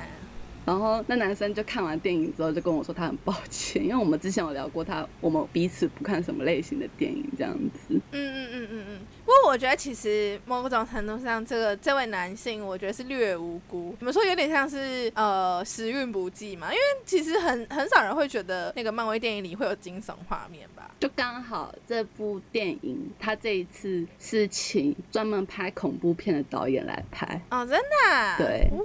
[0.65, 7.81] 然后那男生就看完电影之后就跟我说他很抱歉，因为我们之前有聊过他我们彼此不看什么类型的电影这样子。
[7.91, 8.99] 嗯嗯嗯嗯嗯。
[9.25, 13.95] 不过我觉得其实某种程度上，这个这位男性，我觉得是略无辜。
[13.99, 16.69] 你们说有点像是呃时运不济嘛？
[16.71, 20.91] 因为其实很很少人会觉得那个漫威电影里会有惊悚画面吧？
[20.99, 28.37] 就刚好这部电影，他这一次是请专门拍恐怖片的导演来拍，哦，真的、啊？
[28.37, 28.85] 对哦，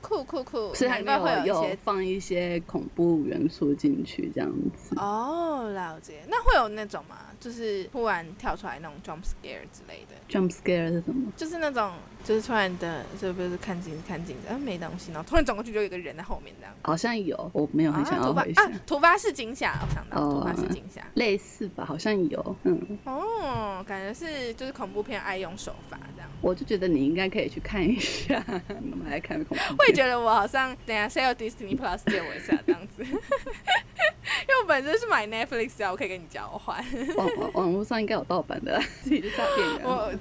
[0.00, 0.74] 酷酷酷！
[0.74, 4.94] 所以它里面会有有一些放一些恐怖元素进去，这样子。
[4.96, 6.22] 哦，了解。
[6.28, 7.16] 那会有那种吗？
[7.42, 11.32] 就是突然跳出来那种 jump scare 之类的，Jump scare 是什么？
[11.36, 16.72] 就是那种就是突然的，就不是看镜子看镜子，啊没东西，然后突然转过去就有一个人在后面这样。
[16.82, 18.64] 好像有，我没有很想要回想。
[18.64, 21.04] 啊，突发是惊吓，我想到哦突发是惊吓。
[21.14, 22.56] 类似吧，好像有。
[22.62, 26.30] 嗯，哦，感觉是就是恐怖片爱用手法这样。
[26.40, 28.40] 我就觉得你应该可以去看一下。
[28.90, 29.76] 我们来看恐怖片。
[29.78, 36.84] 我也觉得我好像等一下谁有 Disney Plus 借我一下这样子， 因为我本身是买 Netflix 的，我可以跟你交换。
[37.16, 39.80] 网网网络上应该有盗版的啦，自己去诈骗人。
[39.84, 40.12] 我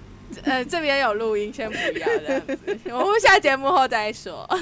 [0.44, 2.58] 呃这边有录音，先不要这样子，
[2.92, 4.48] 我们下节目后再说。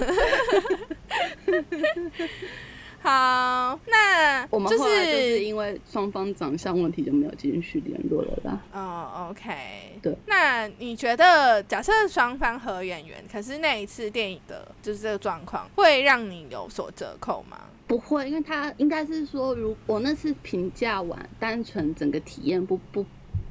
[3.02, 8.60] 好，那我们就后来就是因为双方长相问题就没有继续联络了啦。
[8.74, 9.54] 哦，OK，
[10.02, 10.14] 对。
[10.26, 17.62] 那你觉得，假设双方合演员，可是那一次电影的就是这个状况，会让你有所折扣吗？
[17.90, 23.04] 不会，因为他应该是说，如我那次评价完，单纯整个体验不不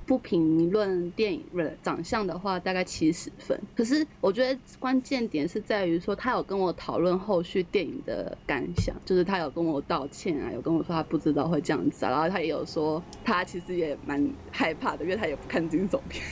[0.07, 3.61] 不评论电影不是长相的话，大概七十分。
[3.77, 16.25] 可是我觉得关键点是在于说，他有跟我讨论后续电影的感想，就是他有跟我道歉啊，有跟我说他不知道会这样子啊，然后他也有说他其实也蛮害怕的，因为他也不看惊悚片。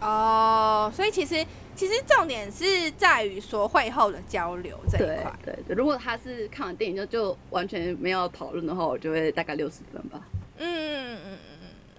[0.00, 1.44] 哦，所以其实
[1.76, 5.32] 其实重点是在于说会后的交流这一块。
[5.44, 10.20] 对对，如果他是看完电影就就完全没有讨论的话，我就会大概六十分吧。
[10.56, 11.43] 嗯嗯嗯嗯嗯，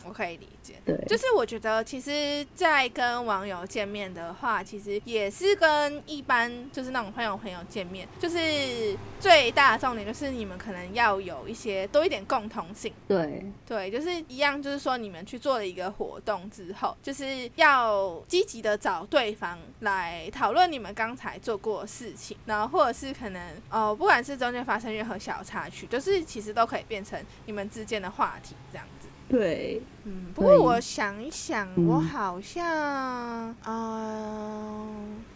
[0.08, 0.76] 我可以理解。
[0.86, 12.94] 对，就是我觉得，其实，在跟网友见面的话，其实也是跟一般就是那种朋友朋友见面，就是最大的重点就是你们可能要有一些多一点共同性。
[13.08, 29.08] 对对，就是一样，就是说你们去做了一个活动之后，就是要积极的找对方来讨论你们刚才做过的事情，然后或者是可能哦，不管是中间发生任何小插曲，就是其实都可以变成你们之间的话题这样子。
[29.28, 34.88] 对，嗯，不过我想一想，嗯我好像，呃，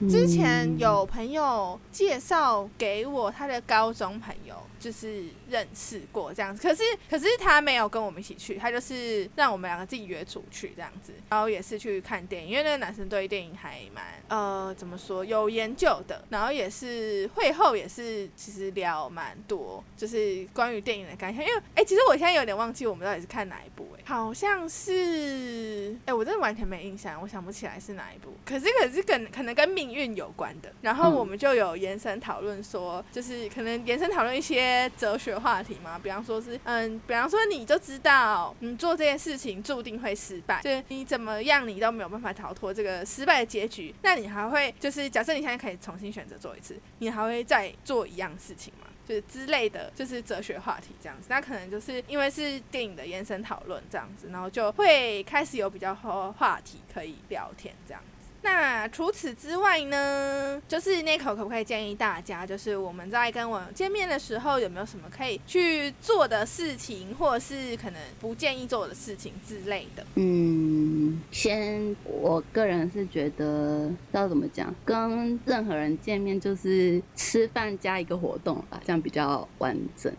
[0.07, 6.61] 之前有朋友介绍给我他的高中朋友，就是认识过这样子。
[6.61, 11.13] 可是，可是他没有跟我们一起去，他就是让我们两个自己约出去这样子。
[11.29, 16.23] 然后也是去看电影，因为那个男生对电影还蛮，呃，怎么说，有研究的。
[16.29, 21.43] 然后也是会后也是其实聊蛮多，就是关于电影的感想。
[21.43, 23.79] 因为，哎、其实我现在有点忘记我们到底是看哪一部。
[23.79, 28.33] 部哎，好像是哎，我真的完全没印象，我想不起来是哪一部。
[28.45, 48.87] 可是可是跟可能跟命运有关的，然后我们就有延伸讨论说，就是可能延伸讨论一些哲学话题嘛，比方说是嗯，比方说你就知道你做这件事情注定会失败，就是你怎么样你都没有办法逃脱这个失败的结局，那你还会就是假设你现在可以重新选择做一次，你还会再做一样事情吗？
[49.09, 58.03] 就是之类的，就是哲学话题这样子，那可能就是因为是电影的延伸讨论这样子，然后就会开始有比较多话题可以聊天这样。
[58.41, 70.05] 那除此之外呢，就是那口可不可以建议大家，就是我们在跟我见面的时候，有没有什么可以去做的事情，或者是可能不建议做的事情之类的？
[70.15, 80.11] 嗯，先我个人是觉得要怎么讲，跟任何人见面就是吃饭加一个活动吧，这样比较完整。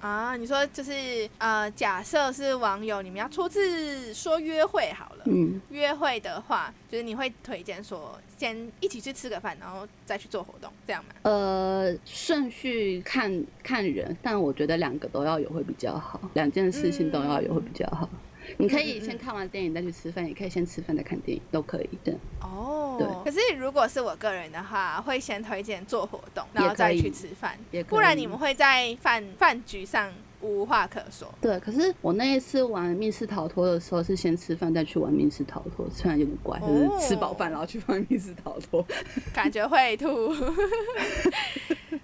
[0.00, 11.10] 啊，你说就是呃，假设是网友，你们要初次说约会好了，嗯，约会的话，就是你会推荐说先一起去吃个饭，然后再去做活动，这样吗？
[11.22, 18.08] 呃，顺序看看人，但我觉得两个都要有会比较好，两件事情都要有会比较好。
[18.58, 21.88] 你可以先看完电影再去吃饭，也可以先吃饭再看电影，都可以。
[22.04, 22.12] 的。
[22.40, 22.96] 哦。
[22.98, 23.06] 对。
[23.24, 27.58] 可是如果是我个人的话，会先推荐做活动，然后再去吃饭。
[27.88, 31.32] 不然你们会在饭饭局上无话可说。
[31.40, 31.58] 对。
[31.60, 38.84] 可是我那一次玩密室逃脱的时候，是先吃饭再去玩密室逃脱，虽然有点怪，就是吃饱饭然后去玩密室逃脱，
[39.32, 40.34] 感觉会吐。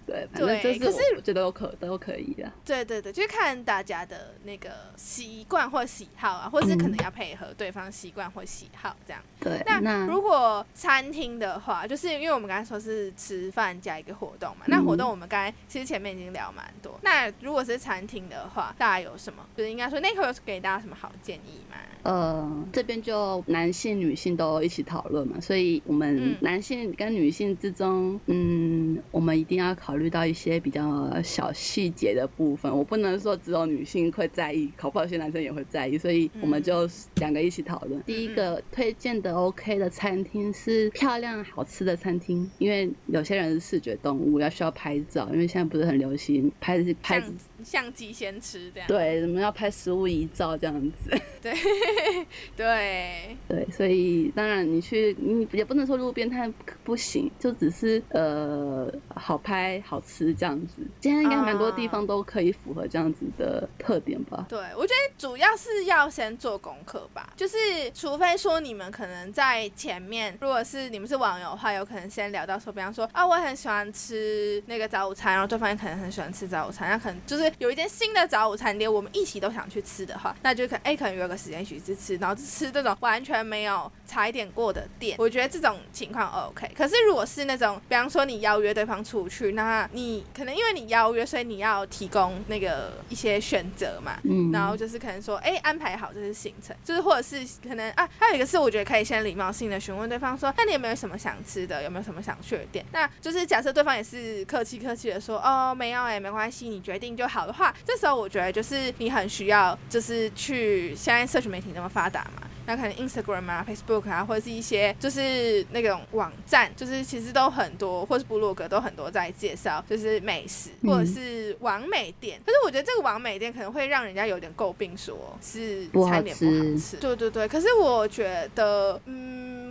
[0.06, 2.50] 对，反正就是我觉得都可都可以的。
[2.64, 9.22] 对对对，就是看大家的那个习惯或喜好啊，或者是可能要配合对方习惯或喜好这样。
[9.40, 16.98] 对，那如果餐厅的话，就是因为我们刚才说是吃饭加一个活动嘛，那活动我们刚才其实前面已经聊蛮多。
[17.02, 19.44] 那如果是餐厅的话，大家有什么？
[19.56, 21.76] 就是应该说那会有给大家什么好建议吗？
[22.02, 32.72] 呃，这边就男性、女性都一起讨论嘛，所以我们男性跟女性之中，嗯，我们一定要考虑到一些比较小细节的部分。
[32.72, 38.00] 我不能说只有女性会在意，考不好些男生也会在意，所以我们就两个一起讨论。
[38.04, 47.20] 第一个推荐的 OK 的餐厅是漂亮好吃的餐厅，因为有些人是视觉动物，要需要拍照，因为现在不是很流行拍拍
[47.66, 48.86] 相机先吃这样。
[48.86, 51.10] 对，我们要拍食物遗照这样子。
[51.42, 51.52] 对。
[52.56, 56.52] 对对，所以当然你去，你也不能说路边摊
[56.84, 60.76] 不行，就只是呃好拍好吃这样子。
[61.00, 64.46] 今天应该蛮多地方都可以符合这样子的特点吧？
[64.48, 67.56] 对，我觉得主要是要先做功课吧，就是
[67.92, 82.16] 除非说你们可能在前面，如果是你们是网友的话，有可能先聊到说，比方说啊，我很喜欢吃那个早午餐，然后对方也可能很喜欢吃早午餐，那可能就是有一间新的早午餐店，我们一起都想去吃的话，那就可哎可能约个时间一起去吃。
[82.16, 86.70] 然后吃这种完全没有踩点过的店，我觉得这种情况 OK。
[86.76, 94.18] 可是如果是那种，比方说你邀约对方出去，那你可能因为你邀约，所以你要提供那个一些选择嘛。
[94.24, 94.52] 嗯。
[94.52, 101.82] 然后就是可能说，哎，安排好这些行程，就是或者是可能啊，还有一个是我觉得可以先礼貌性的询问对方说，那你有没有什么想吃的？
[101.82, 102.84] 有没有什么想去的店？
[102.92, 112.06] 那就是假设对方也是客气客气的说，哦，没有哎，没关系，你决定就好的话，这时候我觉得就是你很需要，就是去现在社群媒体那么发。
[112.08, 122.40] 达嘛，那可能 Instagram 啊、Facebook 啊，或者是一些就是那种网站，就是其实都很多，或是部落格都很多在介绍，就是美食或者是完美店。
[122.46, 126.96] 可是我觉得这个完美店可能会让人家有点诟病，说是餐点不好吃。
[126.98, 129.65] 对对对，可是我觉得，嗯。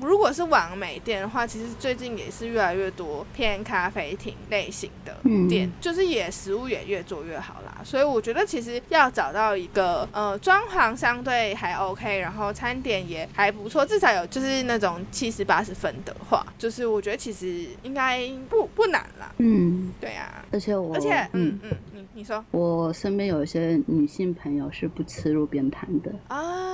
[0.00, 5.16] 如果是完美店的话，其实最近也是越来越多偏咖啡厅类型的
[5.48, 7.80] 店，就是也食物也越做越好啦。
[7.84, 19.32] 所以我觉得其实要找到一个呃装潢相对还 OK，然后餐点也还不错，至少有就是那种七十八十分的话，就是我觉得其实应该不不难啦。
[19.38, 26.12] 嗯，对啊，而且我而且嗯嗯，你你说，我身边有一些女性朋友是不吃路边摊的。
[26.28, 26.65] 啊，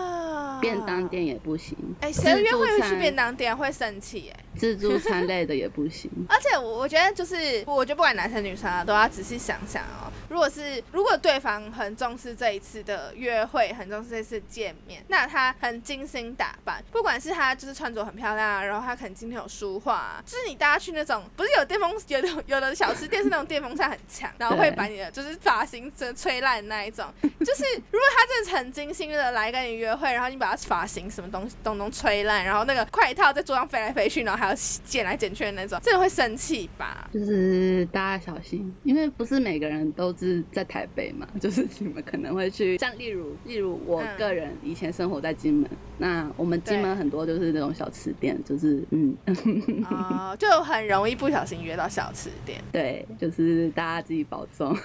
[0.63, 1.77] 便当店也不行。
[2.01, 4.33] 哎，谁约会去便当店会生气？
[4.33, 6.11] 哎，自助餐类的也不行。
[6.29, 10.11] 而且我我觉得就是，我觉得不管男生女生啊，都要仔细想想哦。
[10.29, 27.07] 如果是如果对方很重视这一次的约会，很重视这次见面，那他很精心打扮，不管是他就是穿着很漂亮啊，然后他可能今天有梳化，就是你大家去那种不是有电风有的有的小吃店是那种电风扇很强， 然后会把你的就是发型真吹烂那一种。
[27.23, 37.09] 就是如果他真的很精心的来跟你约会，然后你把他发型什么东西东东吹烂，然后那个快套在桌上飞来飞去，然后还要剪来剪去的那种，真的会生气吧？
[37.13, 49.17] 就是大家小心，因为不是每个人都是在台北嘛， 就是你们可能会去，像例如例如我个人以前生活在金门，那我们金门很多就是那种小吃店，就是嗯，
[49.89, 54.77] 哦，就很容易不小心约到小吃店，对，就是大家自己保重。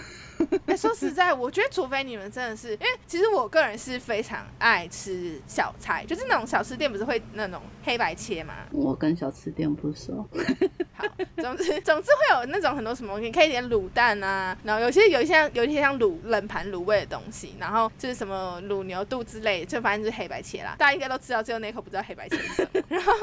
[0.66, 8.54] 哎， 说实在，我觉得除非你们真的是，因为其实我个人是非常爱吃小菜，就是那种小吃店不是会那种黑白切嘛。
[8.72, 10.28] 我跟小吃店不熟。
[10.94, 11.06] 好，
[11.38, 20.76] 总之总之会有那种很多什么，你可以点卤蛋啊，然后有些有一些有一些像卤冷盘卤味的东西，然后就是什么卤牛肚之类，就反正就是黑白切啦。
[20.80, 22.82] 大家应该都知道，只有那口不知道黑白切是什么。
[22.90, 23.14] 然后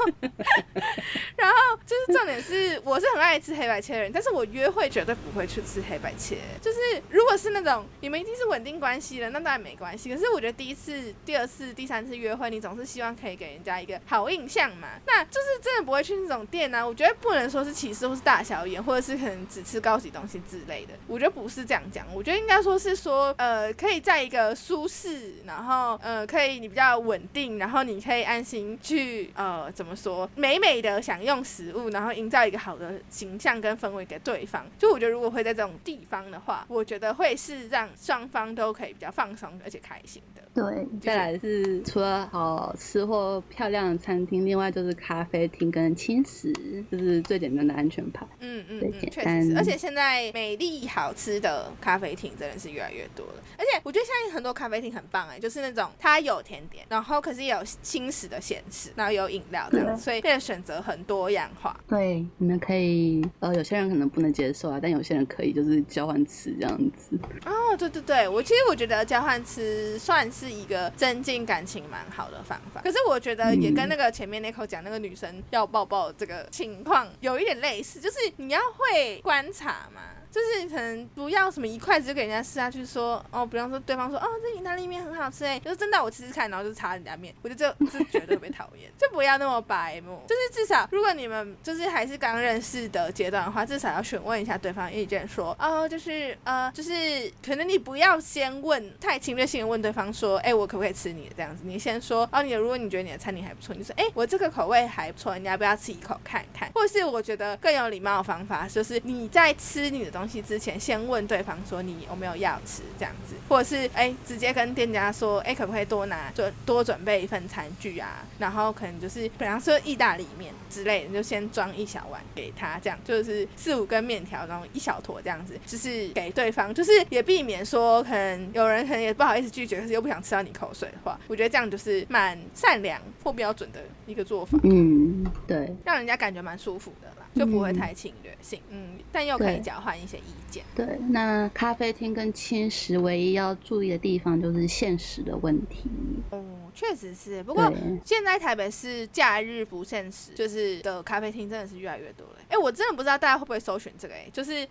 [1.35, 1.55] 然后
[1.85, 6.77] 就是重点是，我是很爱吃黑白切的人，但是我约会绝对不会去吃黑白切，就是。
[7.09, 10.09] 如果是那种你们已经是稳定关系了，那当然没关系。
[10.13, 14.87] 可是我觉得第一次、第二次、第三次约会，你总是希望可以给人家一个好印象嘛。
[15.05, 16.85] 那就是真的不会去那种店呢。
[16.85, 20.93] 我觉得不能说是歧视或是大小眼，或者是可能只吃高级东西之类的。
[21.07, 22.05] 我觉得不是这样讲。
[22.13, 34.65] 我觉得应该说是说，呃，可以在一个舒适，然后呃，可以你比较稳定，然后你可以安心去呃，怎么说，美美的享用食物，然后营造一个好的形象跟氛围给对方。
[34.79, 36.94] 就我觉得如果会在这种地方的话，我觉。
[36.95, 40.41] 觉得会是让双方都可以比较放松而且开心的。
[40.53, 46.53] 对，再来是除了好吃或漂亮的餐厅，另外就是咖啡厅跟轻食，
[46.89, 48.25] 就是最简单的安全牌。
[48.39, 49.57] 嗯嗯嗯，确实是。
[49.57, 53.33] 而且现在美丽好吃的咖啡厅真的是越来越多了。
[53.57, 61.77] 而且我觉得现在很多咖啡厅很棒哎，就是那种它有甜点，然后可是也有轻食的显示，然后有饮料这样，所以变得选择很多样化。
[61.89, 67.19] 对，你们可以呃，有些人可能不能接受啊，但有些人可以，就是交换吃这样子。
[67.45, 70.45] 哦，对对对，我其实我觉得交换吃算是。
[70.45, 80.01] 是一个增进感情蛮好的方法，可是我觉得也跟那个前面那口讲那个女生要抱抱这个情况有一点类似，就是你要会观察嘛。
[80.35, 90.21] 就是可能不要什么一筷子就给人家吃下去，说哦，比方说对方说哦，这意大利面很好吃哎，就是真的我吃吃看，然后就擦人家面，我就这这绝对被讨厌，就不要那么白目。
[90.27, 101.63] 就是至少如果你们就是还是刚认识的阶段的话，至少要询问一下对方意见，说哦，就是呃，就是可能你不要先问太侵略性的问对方说，哎，我可不可以吃你的这样子？
[101.65, 106.69] 你先说哦，你如果你觉得你的餐厅还不错，你说哎，我这个口味还不错，你要不要吃一口看看？
[106.73, 110.24] 或是我觉得更有礼貌的方法，就是你在吃你的东。
[110.41, 134.57] 之前先问对方说你有没有要吃这样子，或者是哎直接跟店家说哎可不可以多拿就多准备一份餐具啊，然后可能就是比方说意大利面之类的，就先装一小碗给他，这样就是四五根面条，然后一小坨这样子，就是给对方，就是也避免说可能有人可能也不好意思拒绝，可是又不想吃到你口水的话，我觉得这样就是蛮善良或标准的一个做法。
[134.63, 138.59] 嗯，对，让人家感觉蛮舒服的啦，就不会太侵略性。
[138.69, 140.17] 嗯，但又可以交换一些。
[140.17, 145.83] 意见对，那咖啡厅跟轻食唯一要注意的地方就是限时的问题。
[146.29, 147.43] 哦，确实是。
[147.43, 147.71] 不过
[148.05, 152.35] 现在台北是假日不限时，就是的咖啡厅真的是越来越多了。
[152.47, 154.65] 哎，我真的不知道大家会不会搜寻这个，哎，就是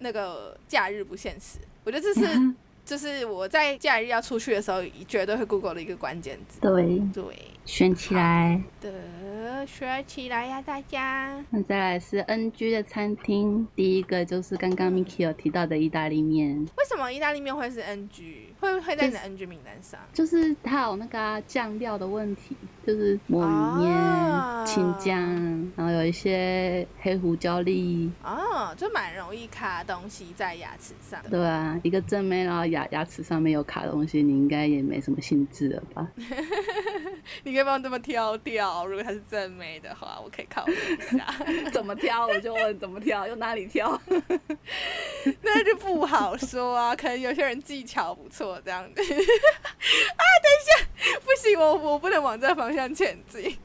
[0.00, 2.54] 那个假日不限时，我觉得这是。
[2.84, 6.60] 就是我在假日要出去的时候，绝对会 Google 的一个关键字。
[6.60, 7.24] 对对，
[7.64, 11.42] 选起来的，学起来呀，大家。
[11.50, 16.58] 那再来是 NG 的餐厅，第一个就是刚刚 Miki 有提到的意大利面。
[16.76, 18.48] 为什么意大利面会是 NG？
[18.58, 20.00] 会会在你的 NG 名单上？
[20.12, 22.56] 就是它有那个酱料的问题，
[22.86, 25.20] 就是墨鱼面、青酱，
[25.76, 28.10] 然后有一些黑胡椒粒。
[28.24, 31.20] 哦，就蛮容易卡东西在牙齿上。
[31.30, 32.62] 对啊，一个正妹然后。
[32.72, 36.08] 牙牙齿上面有卡东西，你应该也没什么兴致了吧？
[37.44, 41.26] 你可以帮我这么挑掉，如果它是正妹的话，我可以考虑一下。
[41.70, 42.26] 怎么挑？
[42.26, 44.00] 我就问怎么挑，用哪里挑？
[45.42, 49.02] 那就不好说啊，可能有些人技巧不错，这样子。
[49.02, 53.58] 啊，等一下，不行，我我不能往这方向前进。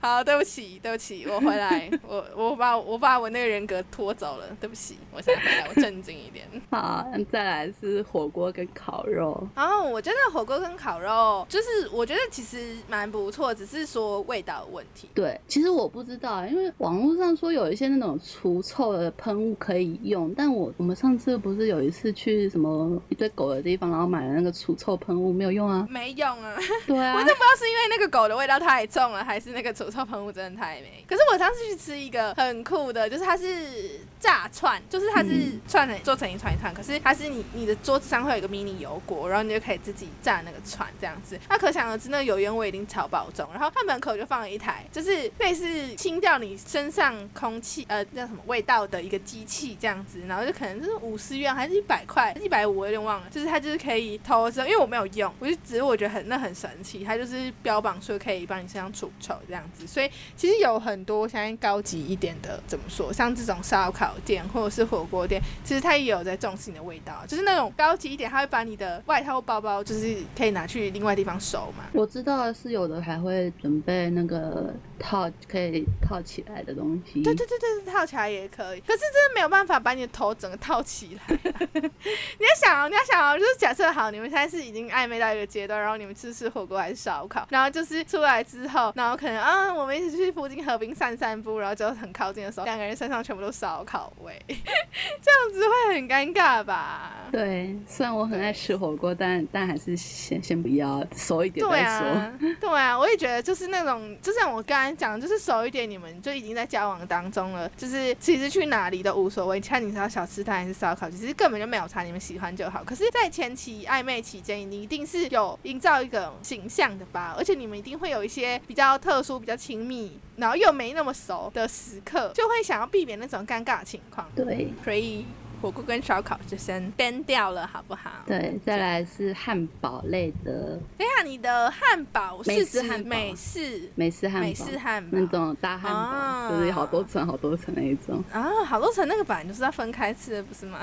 [0.00, 6.46] 好，对不起，对不起，我回来，我我把我把我那个人格拖走了，对不起，我现在回来，我镇静一点。
[6.70, 9.46] 好，再来是火锅跟烤肉。
[9.56, 15.08] 哦，我觉得火锅跟烤肉就是，我觉得其实蛮不错，只是说味道问题。
[15.14, 25.86] 对，其实我不知道，因为网络上说有一些那种除臭的喷雾可以用，但我我们上次不是有一次去什么一堆狗的地方，然后买了那个除臭喷雾，没有用啊？
[25.90, 26.54] 没用啊。
[26.86, 27.14] 对啊。
[27.14, 29.98] 我真不知道是因为那个狗的味道太重了，还是那个除臭。
[29.98, 31.04] 臭喷雾真的太美。
[31.08, 41.36] 可是我当时去吃一个很酷的，就是它是炸串，就是它是串成做成一串一串，可是它是你你的桌子上会有一个迷你油锅，然后你就可以自己炸那个串这样子。
[41.48, 43.48] 那可想而知，那个油烟味一定超爆重。
[43.52, 71.84] 然后它门口就放了一台，就是类似清掉你身上空气呃叫什么味道的一个机器这样子，然后就可能就是五十元还是一百块，一百五我有点忘了，就是它就是可以偷着，因为我没有用，我就只是我觉得很那很神奇，它就是标榜说可以帮你身上除臭这样子，所以其实有很多相信高级一点的，怎么说，像这种烧烤店或者是火锅店，其实它也有在重视你的味道，就是那种高级一点，它会把你的外套包包就是可以拿去另外地方收嘛。
[71.92, 77.22] 我知道的是有的还会准备那个套可以套起来的东西。
[77.22, 81.38] 对对对对，套起来也可以，可是真的没有办法把你的头整个套起来。
[81.72, 97.12] 你要想哦，你要想哦，就是假设好，你们现在是已经暧昧到一个阶段，然后你们吃吃火锅还是烧烤，然后就是出来之后，然后可能啊，我们一起去附近河滨散散步，然后就很靠近的时候，两个人身上全部都烧烤味， 这样子会很尴尬吧？
[97.30, 102.08] 对，虽然我很爱吃火锅，但但还是先先不要熟一点对再说。
[102.08, 112.82] 啊，对啊，我也觉得就是那种，就像我刚才讲，就是熟一点，你们就已经在交往当中了，就是其实去哪里都无所谓，看你是要小吃摊还是烧烤，其实根本就没有差，你们喜欢就好。
[112.84, 124.26] 可是，在前期暧昧期间，你一定是有营造一个形象的吧，而且你们一定会有一些比较特殊、比较亲密，然后又没那么熟的时刻，就会想要避免那种尴尬的情况。
[124.36, 125.26] 对所以
[125.60, 128.10] 火锅跟烧烤就先 ban 掉了，好不好？
[128.26, 138.22] 对，再来是汉堡类的等一下，你的汉堡美是指式汉堡美式美式汉堡，美式汉堡那种大汉堡，啊就是好多层好多层那一种。
[138.32, 140.78] 啊，好多层那个本来就是要分开吃的，不是吗？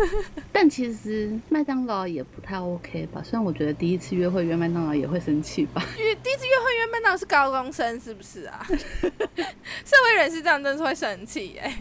[0.52, 3.22] 但其实麦当劳也不太 OK 吧？
[3.24, 5.82] 虽然我觉得第一次约会约麦当劳也会生气吧。
[5.98, 8.64] 因 为第一次约会约麦当劳是高中生，是不是啊？
[8.68, 11.74] 社会人士这样真的是会生气哎、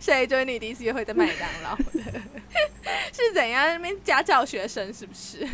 [0.00, 2.02] 谁觉得你第一次约会在麦当劳的？
[3.12, 5.46] 是怎样那边家教学生是不是？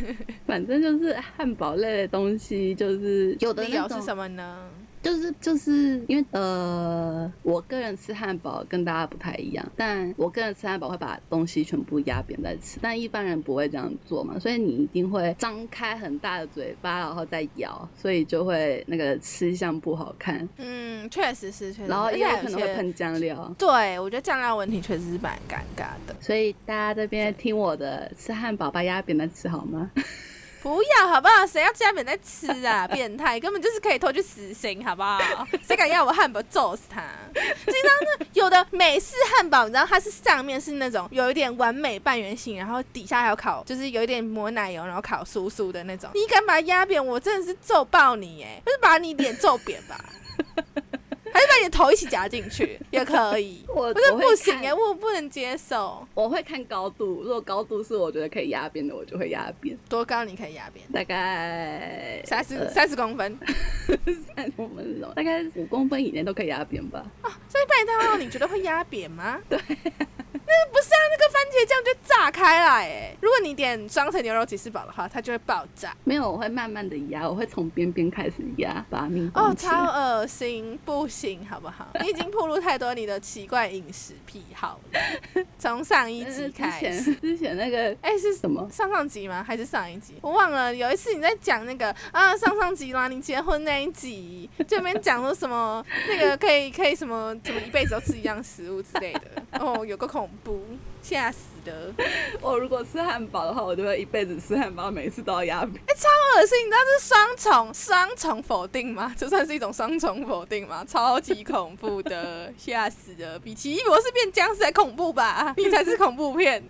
[0.46, 4.70] 反正就是汉堡类的东西，就是有的理那种由是什么呢？
[5.02, 23.54] 就是就是因为呃，我个人吃汉堡跟大家不太一样，但我个人吃汉堡会把东西全部压扁再吃，但一般人不会这样做嘛，所以你一定会张开很大的嘴巴，然后再咬，所以就会那个吃相不好看，嗯，确实是，确实是，然后也有可能会喷酱料。
[23.58, 26.14] 对，我觉得酱料问题确实是蛮尴尬的。
[26.20, 29.90] 所以大家这边听我的，吃汉堡把压扁再吃好吗？
[30.62, 31.46] 不要好不好？
[31.46, 32.86] 谁要加扁在吃啊？
[32.92, 35.46] 变态，根本就是可以拖去死刑，好不好？
[35.66, 37.02] 谁敢要我汉堡，揍死他！
[37.34, 46.10] 你知道那有的美式汉堡，你知道它是上面是那种有一点完美半圆形，然后底下还有烤，就是有一点抹奶油，然后烤酥酥的那种。
[46.14, 48.60] 你敢把它压扁，我真的是揍爆你哎！
[48.64, 49.98] 不是把你脸揍扁吧？
[51.32, 53.64] 还是把你的头一起夹进去 也可以？
[53.68, 56.06] 我不是不行哎，我不能接受。
[56.14, 60.84] 我会看高度，如果高度是我觉得可以压扁的，我就会压扁，多高你可以压扁？
[60.92, 63.38] 大概三十呃三十公分。
[64.36, 65.12] 三十公分是什么？
[65.14, 67.04] 大概五公分以内都可以压扁吧。
[67.48, 69.40] 所以麦当劳你觉得会压扁吗？
[69.48, 73.16] 对，那不是啊，那个番茄酱就炸开来哎。
[73.20, 75.94] 如果你点双层牛肉吉士堡的话，它就会爆炸。
[76.04, 79.54] 没有，我会慢慢的压，我会从边边开始压，把它命哦。
[79.56, 81.88] 超恶心，不行，好不好？
[82.00, 85.44] 你已经暴露太多你的奇怪饮食癖好了。
[85.58, 88.68] 从上一集开始，之前那个哎、是什么？
[88.70, 89.44] 上上集吗？
[89.46, 90.14] 还是上一集？
[90.20, 90.74] 我忘了。
[90.74, 99.20] 有一次你在讲那个啊，上上集啦，你结婚那一集，就那边讲说什么那个可以可以什么什么一辈子都吃一样食物之类的。
[99.58, 100.62] 哦，有个恐怖，
[101.02, 101.38] 吓死
[101.68, 102.04] 的。
[102.40, 105.74] 我如果吃汉堡的话，我就会一辈子吃汉堡，每次都要压扁。
[105.86, 106.08] 哎、超
[106.40, 106.58] 恶心！
[106.66, 109.14] 你知道这是双重双重否定吗？
[109.16, 110.84] 这算是一种双重否定吗？
[110.88, 113.38] 超级恐怖的，吓死了！
[113.38, 115.54] 比奇异博士变僵尸还恐怖吧？
[115.56, 116.62] 你才是恐怖片！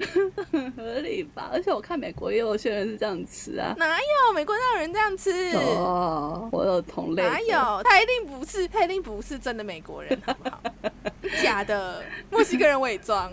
[0.53, 1.51] 很 合理吧？
[1.53, 3.75] 而且我看美国也有些人是这样吃啊。
[3.79, 5.31] 哪有美国哪有人这样吃？
[5.57, 7.23] 哦，我有同类。
[7.23, 7.83] 哪有？
[7.85, 10.61] 他一定不是，他一定不是真的美国人，好不好？
[11.43, 13.31] 假的，墨西哥人伪装，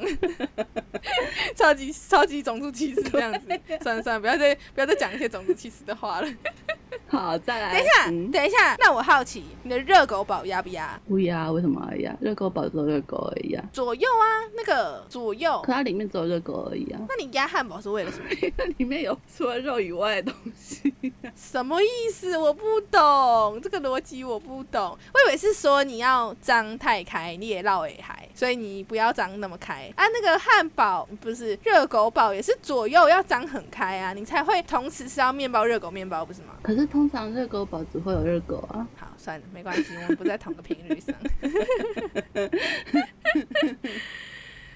[1.66, 3.48] 超级超级种族歧视这样子。
[3.82, 6.28] 算了算了，不要再不要再讲一些种族歧视的话了。
[7.08, 7.74] 好，再来。
[7.74, 11.00] 等一下，嗯等一下，那我好奇，你的热狗堡压不压？
[11.08, 12.18] 不压，为什么要压？
[12.22, 14.26] 热狗堡只有热狗而已啊，左右啊，
[14.56, 15.74] 那个左右可。
[15.74, 18.26] 它里面只有热狗而已啊，那你压汉堡是为了什么？
[18.58, 20.94] 那里面有除了肉以外的东西。
[21.36, 22.38] 什么意思？
[22.38, 24.98] 我不懂这个逻辑，我不懂。
[25.14, 30.06] 我以为是说你要张太开，你也绕尾海，所以你不要张那么开啊。
[30.08, 36.56] 那个汉堡不是热狗堡，也是左右要张很开啊，你才会同时吃到面包、热狗、面包，不是吗？
[36.62, 38.88] 可是通常热狗堡只会有热狗啊。
[38.96, 41.16] 好，算了，没关系，我们不在同个频率上。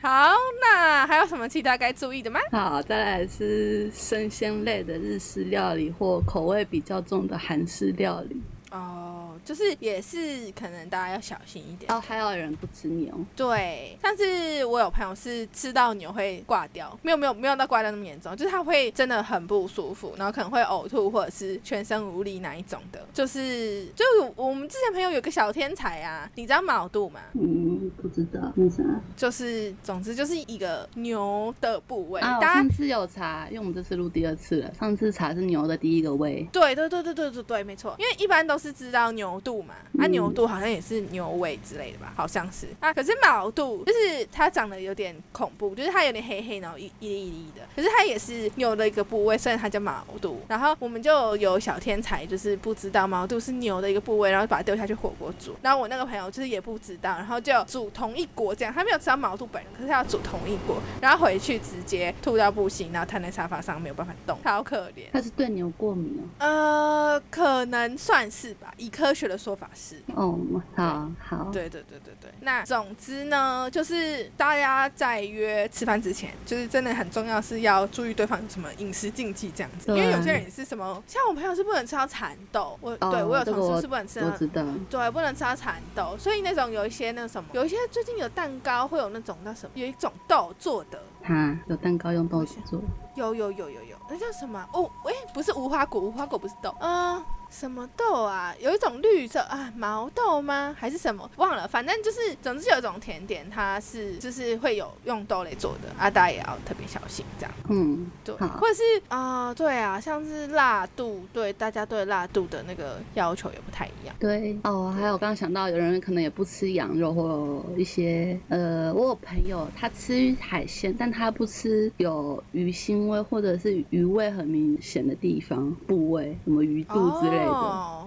[0.01, 2.39] 好，那还有什么其他该注意的吗？
[2.51, 8.41] 好，再来是生鲜类的日式料理或口味比较重的韩式料理。
[8.71, 11.91] 哦，就是也是可能大家要小心一点。
[11.91, 22.99] 哦，还有人不吃牛，对，但是我有朋友是吃到牛会挂掉，没有没有没有到挂掉那么严重，就是他会真的很不舒服，然后可能会呕吐或者是全身无力那一种的。
[23.13, 24.05] 就是就
[24.35, 27.19] 我们之前朋友有个小天才啊，你知道毛肚吗？
[27.33, 28.83] 嗯，不知道那啥。
[29.15, 32.21] 就是总之就是一个牛的部位。
[32.21, 36.47] 啊，大家上次有查，因为我们这次录第二次了，上次查是牛的第一个胃。
[36.51, 42.93] 对对对对对对对，没错，因为一般都是知道牛肚嘛，啊嗯牛肚好像也是牛尾之类的吧，好像是啊。
[42.93, 50.41] 可是毛肚就是它长得有点恐怖，就是它有点黑黑，然后一一粒一粒的，可是它也是牛的一个部位，虽然它叫毛肚。
[50.47, 55.55] 然后我们就有小天才，就是不知道毛肚是牛的一个部位，然后把它丢下去火锅煮。
[55.61, 65.03] 然后我那个朋友就是也不知道，然后就煮同一锅这样，他没有吃到毛肚本人，可是他要煮同一锅，然后回去直接吐到不行，然后瘫在沙发上没有办法动，好可怜。
[65.13, 70.01] 他是对牛过敏呃，可能算是吧，以科学的说法是。
[70.15, 70.37] 哦。
[70.39, 71.43] 哦，好好。
[71.51, 84.27] 对对对对对，那总之呢，就是大家在约吃饭之前，就是真的很重要是要注意对方有什么饮食禁忌这样子，因为有些人也是什么，像我朋友是不能吃到蚕豆，我、哦对我有同事是不能吃到。
[84.27, 84.63] 我知道。
[84.89, 92.81] 对，不能吃到蚕豆，所以那种有一些那什么，有一些最近有蛋糕会有那种那什么，有一种豆做的，哈，有蛋糕用豆子做。
[93.15, 94.69] 有有有有有，那叫什么啊？
[94.73, 98.53] 哦，哎，不是无花果，无花果不是豆，嗯、什么豆啊？
[98.59, 100.75] 有一种绿色啊，毛豆吗？
[100.77, 101.29] 还是什么？
[101.37, 107.53] 忘了，反正就是，总之有一种甜点，它是就是会有用豆类做的啊，大家也要特别小心这样。
[107.69, 114.15] 嗯，对，或者是啊、对啊，像是辣度，对大家对辣度的那个要求也不太一样。
[114.19, 114.57] 对。
[114.63, 127.98] 哦，还有我刚刚想到，有人可能也不吃羊肉或一些呃，我有朋友他吃海鲜，但他不吃有鱼腥味或者是鱼味很明显的地方部位，什么鱼肚之类的。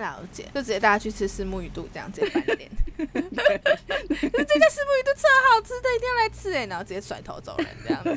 [0.00, 2.68] 了解，就直接大家去吃虱目鱼肚这样直接翻脸。
[3.00, 8.10] 这家虱目鱼肚超好吃的，一定要来吃哎，然后直接甩头走人这样子。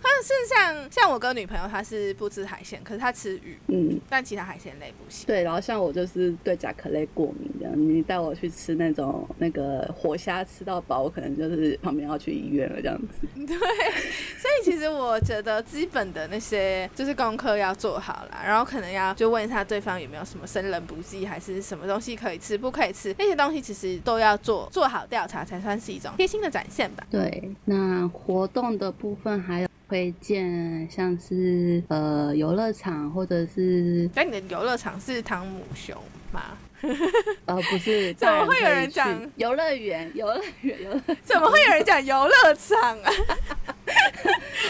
[0.00, 5.26] 或者是像像我跟女朋友，她是不吃海鲜，可是她吃鱼，嗯，但其他海鲜类不行。
[5.26, 5.42] 对。
[5.42, 13.26] 然后像我就是对甲壳类过敏这样，你带我去吃那种那个活虾吃到饱，我可能就是旁边要去医院了这样子。
[13.46, 27.06] 对，所以其实我觉得基本的那些就是功课要做好啦，然后可能要就问一下对方有没有什么生人不忌，还是什么东西可以吃不可以吃，那些东西其实都要做做好调查，才算是一种贴心的展现吧。
[27.10, 35.96] 对，那活动的部分还有推荐，像是呃游乐场或者是那你的游乐场是汤姆熊
[36.32, 36.42] 吗？
[37.46, 40.10] 呃不是， 怎么会有人讲游乐园？
[40.14, 43.12] 游乐园，游乐 怎么会有人讲游乐场啊？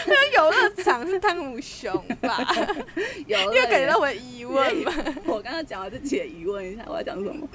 [0.05, 2.37] 那个游乐场是汤姆熊吧？
[3.27, 4.93] 游乐你有感觉到我的疑问吗？
[5.25, 7.47] 我刚刚讲我自己也疑问一下，我要讲什么？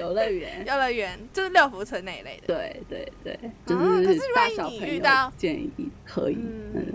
[0.00, 0.64] 游乐园。
[0.66, 2.54] 游乐园就是六福村那一类的。
[2.54, 3.76] 对对对，就
[4.12, 5.70] 是大万一你小朋友遇到建议
[6.04, 6.36] 可以，
[6.74, 6.86] 嗯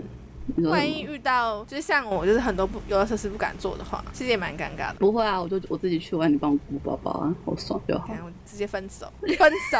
[0.70, 4.96] 万一遇到就是像我，就是很多不游乐设施不敢做的话，其实也蛮尴尬的。
[4.98, 8.08] 不会啊，我就我自己去玩，你帮我顾宝宝啊，好爽就好
[8.44, 9.78] 直接分手，分手，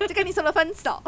[0.06, 1.02] 就跟你说了分手，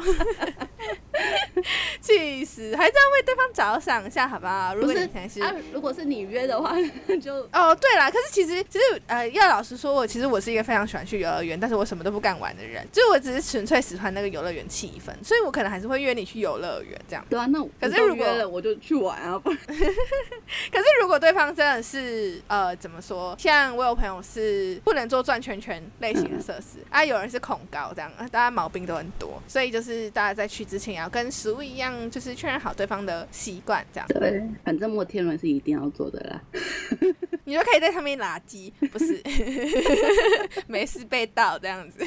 [2.01, 2.77] 气死！
[2.77, 4.75] 还是要为对方着想一下，好不好？
[4.75, 5.41] 如果你是。
[5.43, 6.75] 啊，如果是你约的话，
[7.21, 17.25] 就哦，对啦，可是其实其实呃，要老实说，我其实我是一个非常喜欢去游乐园，但是我什么都不敢玩的人，就是我只是纯粹喜欢那个游乐园气氛，所以我可能还是会约你去游乐园这样。
[17.29, 36.43] 对啊，那我可是如果约了我就去玩啊，不然 可是如果对方真的是呃怎么说，像我有朋友是不能做转圈圈类型的设施、 啊，有人是恐高这样，啊大家毛病都很多，所以就是大家在去之前也要跟食物一样，就是确认好对方的习惯这样，对，反正摩天轮是一定要做的啦。
[37.45, 39.23] 你就可以在上面拉鸡，不是
[40.67, 42.05] 没事被盗这样子。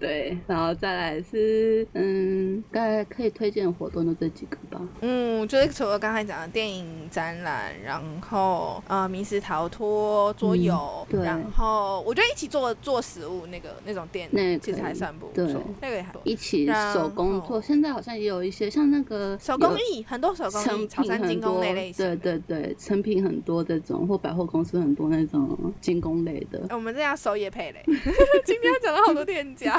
[0.00, 4.80] 对，然后再来是，嗯，大概可以推荐的活动就这几个吧。
[5.02, 16.22] 嗯，就是除了刚才讲的电影展览，然后呃，迷失逃脱、桌游，对然后我觉得一起做做食物那个那种店，那个其实还算不对错，那个也还不错。
[16.24, 22.16] 一起手工做，现在好像也有一些像那个手工艺很多手工成艺，潮品精工多，那类型对。
[22.16, 26.62] 对对，成品很多这种，或百货公司很多那种精工类的。
[26.70, 27.82] 我们这样手也配嘞，
[28.46, 29.78] 今天讲了好多店家。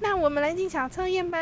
[0.00, 1.38] 那我们来进小测验吧。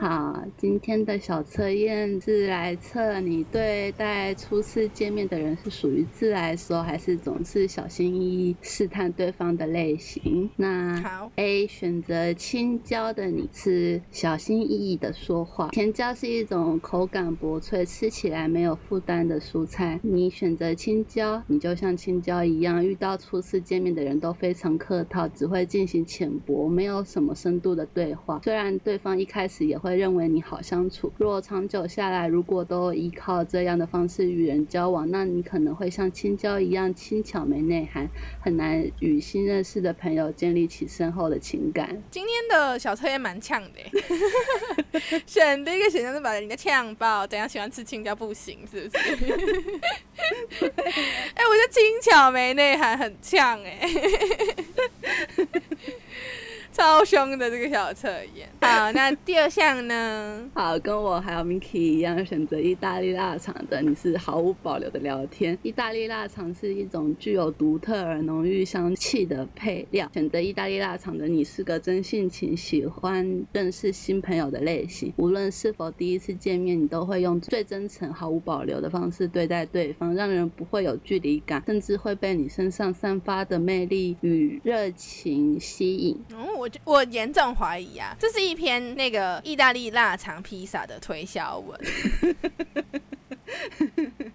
[0.00, 10.48] 好，今天的小测验是来测你对待初次见面的人是属于自来熟，还是总是小心翼翼试探对方的类型。
[10.56, 20.00] 那好 A 选择青椒的你是小心翼翼的说话，甜椒是一种口感薄脆、吃起来没有负担的蔬菜。
[20.02, 28.40] 你选择青椒，你就像青椒一样，遇到初次见面的人都非常客套，只会进行浅薄，没有什么深度的对话。
[28.44, 38.08] 虽然对方一开始也会认为你好相处，若长久下来，如果都依靠这样的方式与人交往，那你可能会像青椒一样轻巧没内涵，
[38.40, 42.00] 很难与新认识的朋友建立起深厚的情感。
[42.08, 43.80] 今天的小测也蛮呛的，
[45.26, 48.98] 选第一个选项是把人家呛爆，怎样喜欢吃青椒不行，是不是？
[51.34, 53.80] 哎、我觉得轻巧没内涵很呛哎，
[56.78, 58.48] 超凶的这个小测验。
[58.62, 60.48] 好，那第二项呢？
[60.54, 65.58] 好，跟我还有 Miki 一样选择意大利腊肠的，你是毫无保留的聊天。
[65.64, 70.08] 意大利腊肠是一种具有独特而浓郁香气的配料。
[70.14, 75.12] 选择意大利腊肠的你是个真性情、喜欢认识新朋友的类型。
[75.16, 86.16] 无论是否第一次见面，你都会用最真诚、毫无保留的方式对待对方，让人不会有距离感，甚至会被你身上散发的魅力与热情吸引。
[86.30, 91.80] 嗯，我觉我严重怀疑啊，这是一篇那个意大利腊肠披萨的推销文。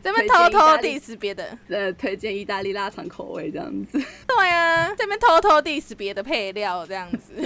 [0.02, 4.02] 这边偷偷 diss 别的，呃，推荐意大利腊肠口味这样子。
[4.28, 7.34] 对啊，这边偷偷 diss 别的配料这样子。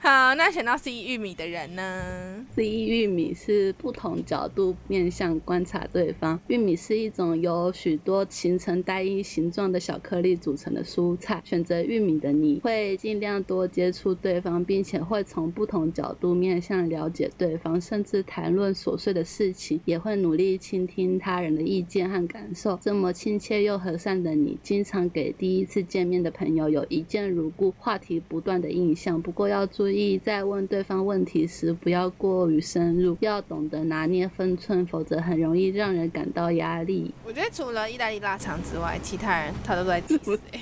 [0.02, 6.40] 好，那选到 C 玉米的人呢？C 玉米是不同角度面向观察对方。
[6.46, 11.42] 玉米是一种由许多形成单一形状的小颗粒组成的蔬菜。
[11.44, 22.78] 选择玉米的你会尽量多接触对方，并且会从不同角度面向了解对方，甚至谈论琐碎的事情，也会努力倾听他人的意见和感受。
[22.80, 29.20] 这么亲切又和善的你，经常给第一次见面的朋友有一见如故、话题不断的印象。
[29.20, 37.12] 不过要注意，在问对方问题时，不要过于深入，要懂得拿捏分寸，否则很容易让人感到压力。
[37.24, 40.60] 我觉得除了意大利腊肠之外，其他人他都在 diss 欸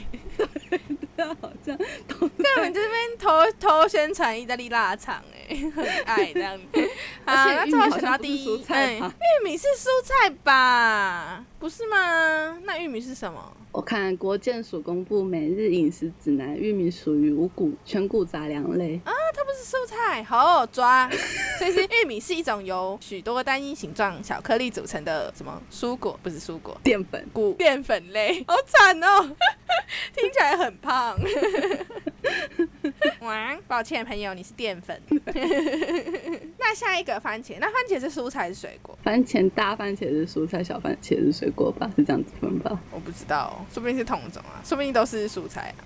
[1.41, 1.85] 好像在
[2.57, 3.29] 我们这边偷
[3.59, 6.81] 偷宣传意大利腊肠哎， 很爱这样子。
[7.25, 11.45] 好，那最后选到第一哎吧玉米是蔬菜吧？
[11.59, 12.59] 不是吗？
[12.65, 13.57] 那玉米是什么？
[13.71, 19.13] 我看国健署公布每日饮食指南，玉米属于五谷全谷杂粮类啊。
[19.35, 21.09] 它不是蔬菜，好抓。
[21.59, 26.19] 所以是玉米是一种由许多单一形状小颗粒组成的什么蔬果？
[26.23, 28.43] 不是蔬果，淀粉，谷淀粉类。
[28.49, 29.37] 好惨哦，
[30.17, 31.17] 听起来很胖。
[33.21, 35.01] 哇，抱歉朋友，你是淀粉。
[36.59, 38.99] 那下一个番茄，那番茄是蔬菜还是水果？
[39.03, 41.91] 番茄大番茄是蔬菜，小番茄是水果吧？
[41.97, 42.79] 是这样子分吧？
[42.91, 45.81] 我不知道哦，说不定是同种啊，说不定都是蔬菜啊。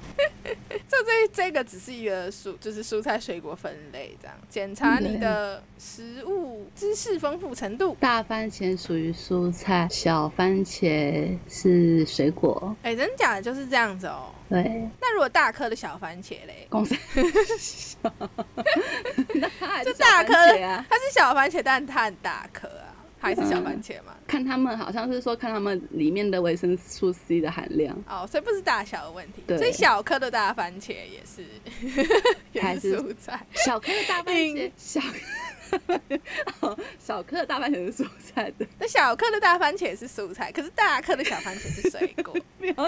[0.88, 7.96] 这这这个只是一个蔬，就是蔬菜水果分类这样，检查你的食物知识丰富程度。
[8.00, 12.76] 大番茄属于蔬菜，小番茄是水果。
[12.82, 14.32] 哎、真假的就是这样子哦。
[14.52, 16.66] 对，那如果大颗的小番茄嘞？
[16.68, 16.94] 公司。
[19.34, 20.84] 那它还就是大颗啊。
[20.90, 24.12] 它是小番茄，但它很大颗啊，还是小番茄嘛？
[24.26, 29.56] 看他们好像是说看他们里面的维生素 C 的含量，哦，所以不是大小的问题，对。
[29.56, 31.44] 所以小颗的大番茄也是
[32.52, 33.46] 也 还是是蔬菜。
[33.54, 34.66] 小颗的大番茄。
[34.66, 35.00] 嗯，小
[36.60, 42.34] 哦小颗的大番茄是蔬菜的，那小颗的大番茄是蔬菜，可是大颗的小番茄是水果。
[42.58, 42.74] 不要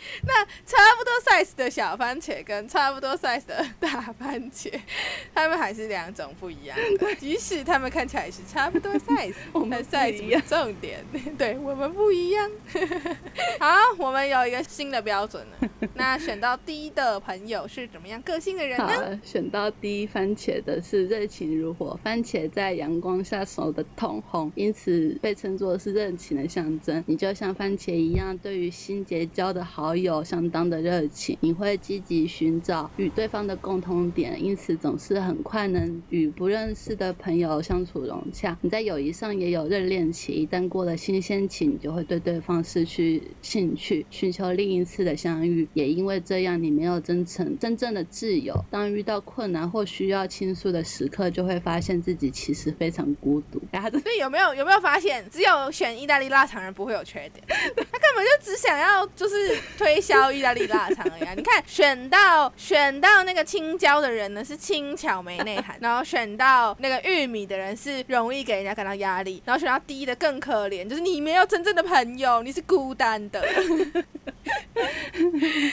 [0.26, 4.72] 那差不多 size 的小番茄跟差不多 size 的大番茄，
[5.34, 7.14] 它们还是两种不一样的。
[7.16, 9.34] 即使它们看起来是差不多 size，
[9.70, 11.04] 但 size 不重点，
[11.36, 12.50] 对我们不一样。
[13.58, 13.68] 好，
[13.98, 15.88] 我们有一个新的标准了。
[15.94, 19.20] 那选到第一的朋友是怎么样个性的人呢？
[19.24, 27.02] 选到第一番茄的是热情如火，番茄在阳光下熟的通红，因此被称作是热情的象征。
[27.06, 38.56] 你就像番茄一样，对于新结交的好友相当的热情，你会积极寻找与对方的共同点，因此总是很快能与不认识的朋友相处融洽。
[38.60, 45.68] 你在友谊上也有热恋期，一旦过了新鲜期，你就会对对方失去兴趣，寻求另一次的相遇。
[45.74, 48.54] 也因为这样，你没有真诚、真正的挚友。
[48.70, 53.60] 当遇到困难或需要倾诉的时刻，就会发现自己其实非常孤独。
[53.90, 57.44] 所以有没有有没有发现，只有选意大利腊肠人不会有缺点？
[57.48, 61.22] 他根本就只想要就是推销意大利腊肠而已。
[61.36, 73.42] 你看，选到选到那个青椒的人呢是轻巧没内涵，然后选到那个玉米的人是容易给人家感到压力，然后选到低的更可怜，就是你没有真正的朋友，你是孤单的。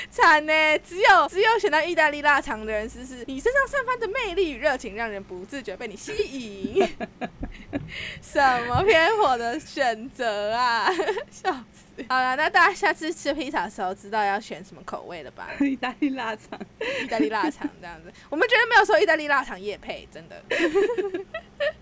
[0.09, 6.87] 惨呢，只有只有选到意大利腊肠的人，是是，你身上散发的魅力与热情，让人不自觉被你吸引。
[8.21, 10.89] 什么偏颇的选择啊！
[11.31, 12.03] 笑死！
[12.09, 15.49] 好了，那大家下次吃披萨的时候，知道要选什么口味了吧？
[15.61, 16.59] 意大利腊肠，
[17.03, 18.11] 意大利腊肠这样子。
[18.29, 20.43] 我们绝对没有说意大利腊肠夜配，真的。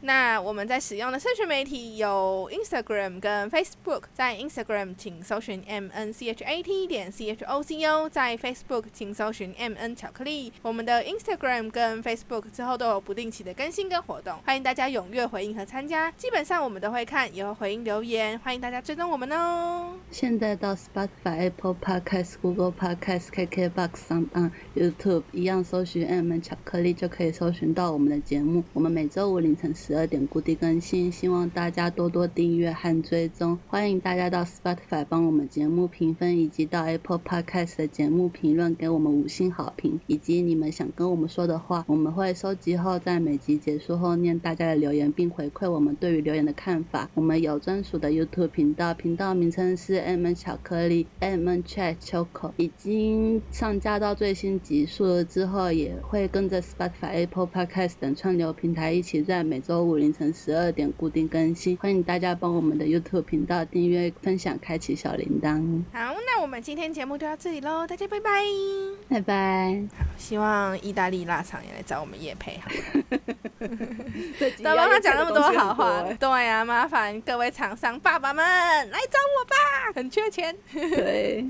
[0.02, 7.44] 那我们在使用的社群媒体有 Instagram 跟 Facebook，在 Instagram 请搜寻 M N C H A T 点 C H
[7.44, 10.54] O C O，在 Facebook 请搜寻 M N 巧克力。
[10.62, 15.95] 我们的 Instagram 跟 Facebook 之后都有不定期的更新跟活动，欢迎大家踊跃回应和参加。
[16.18, 19.94] 基本上我们都会看，也会回应留言，欢迎大家追踪我们哦。
[20.12, 28.64] 现在到 Spotify、Apple Podcast、Google Podcast、KKBox 上，嗯，YouTube 一样搜寻 M 巧克力就可以搜寻到我们的节目。
[28.74, 33.58] 我们每周五凌晨十二点固定更新，希望大家多多订阅和追踪。
[33.68, 47.10] 欢迎大家到 Spotify 帮我们节目评分，以及到 Apple Podcast 的节目评论给我们五星好评，以及你们想跟我们说的话，我们会收集后在每集结束后念大家的留言，并回馈我们对于留言的看法。
[47.14, 61.76] 我们有专属的 YouTube 频道，频道名称是 M N 巧克力 M N Chat Choco，已经上架到最新集数了之后，也会跟着 Spotify、Apple Podcast 等串流平台一起在每周五凌晨十二点固定更新。
[61.78, 65.84] 欢迎大家帮我们的 YouTube 频道订阅、分享、开启小铃铛。
[65.92, 68.44] 好，那我们今天节目就到这里喽，大家拜拜，
[69.10, 69.84] 拜拜。
[70.18, 72.72] 希望意大利腊肠也来找我们叶配好。
[73.66, 78.44] 都帮他讲那么多好话，对呀，麻烦各位厂商爸爸们
[78.90, 79.56] 来找我吧，
[79.94, 80.56] 很缺钱。
[80.72, 81.46] 对。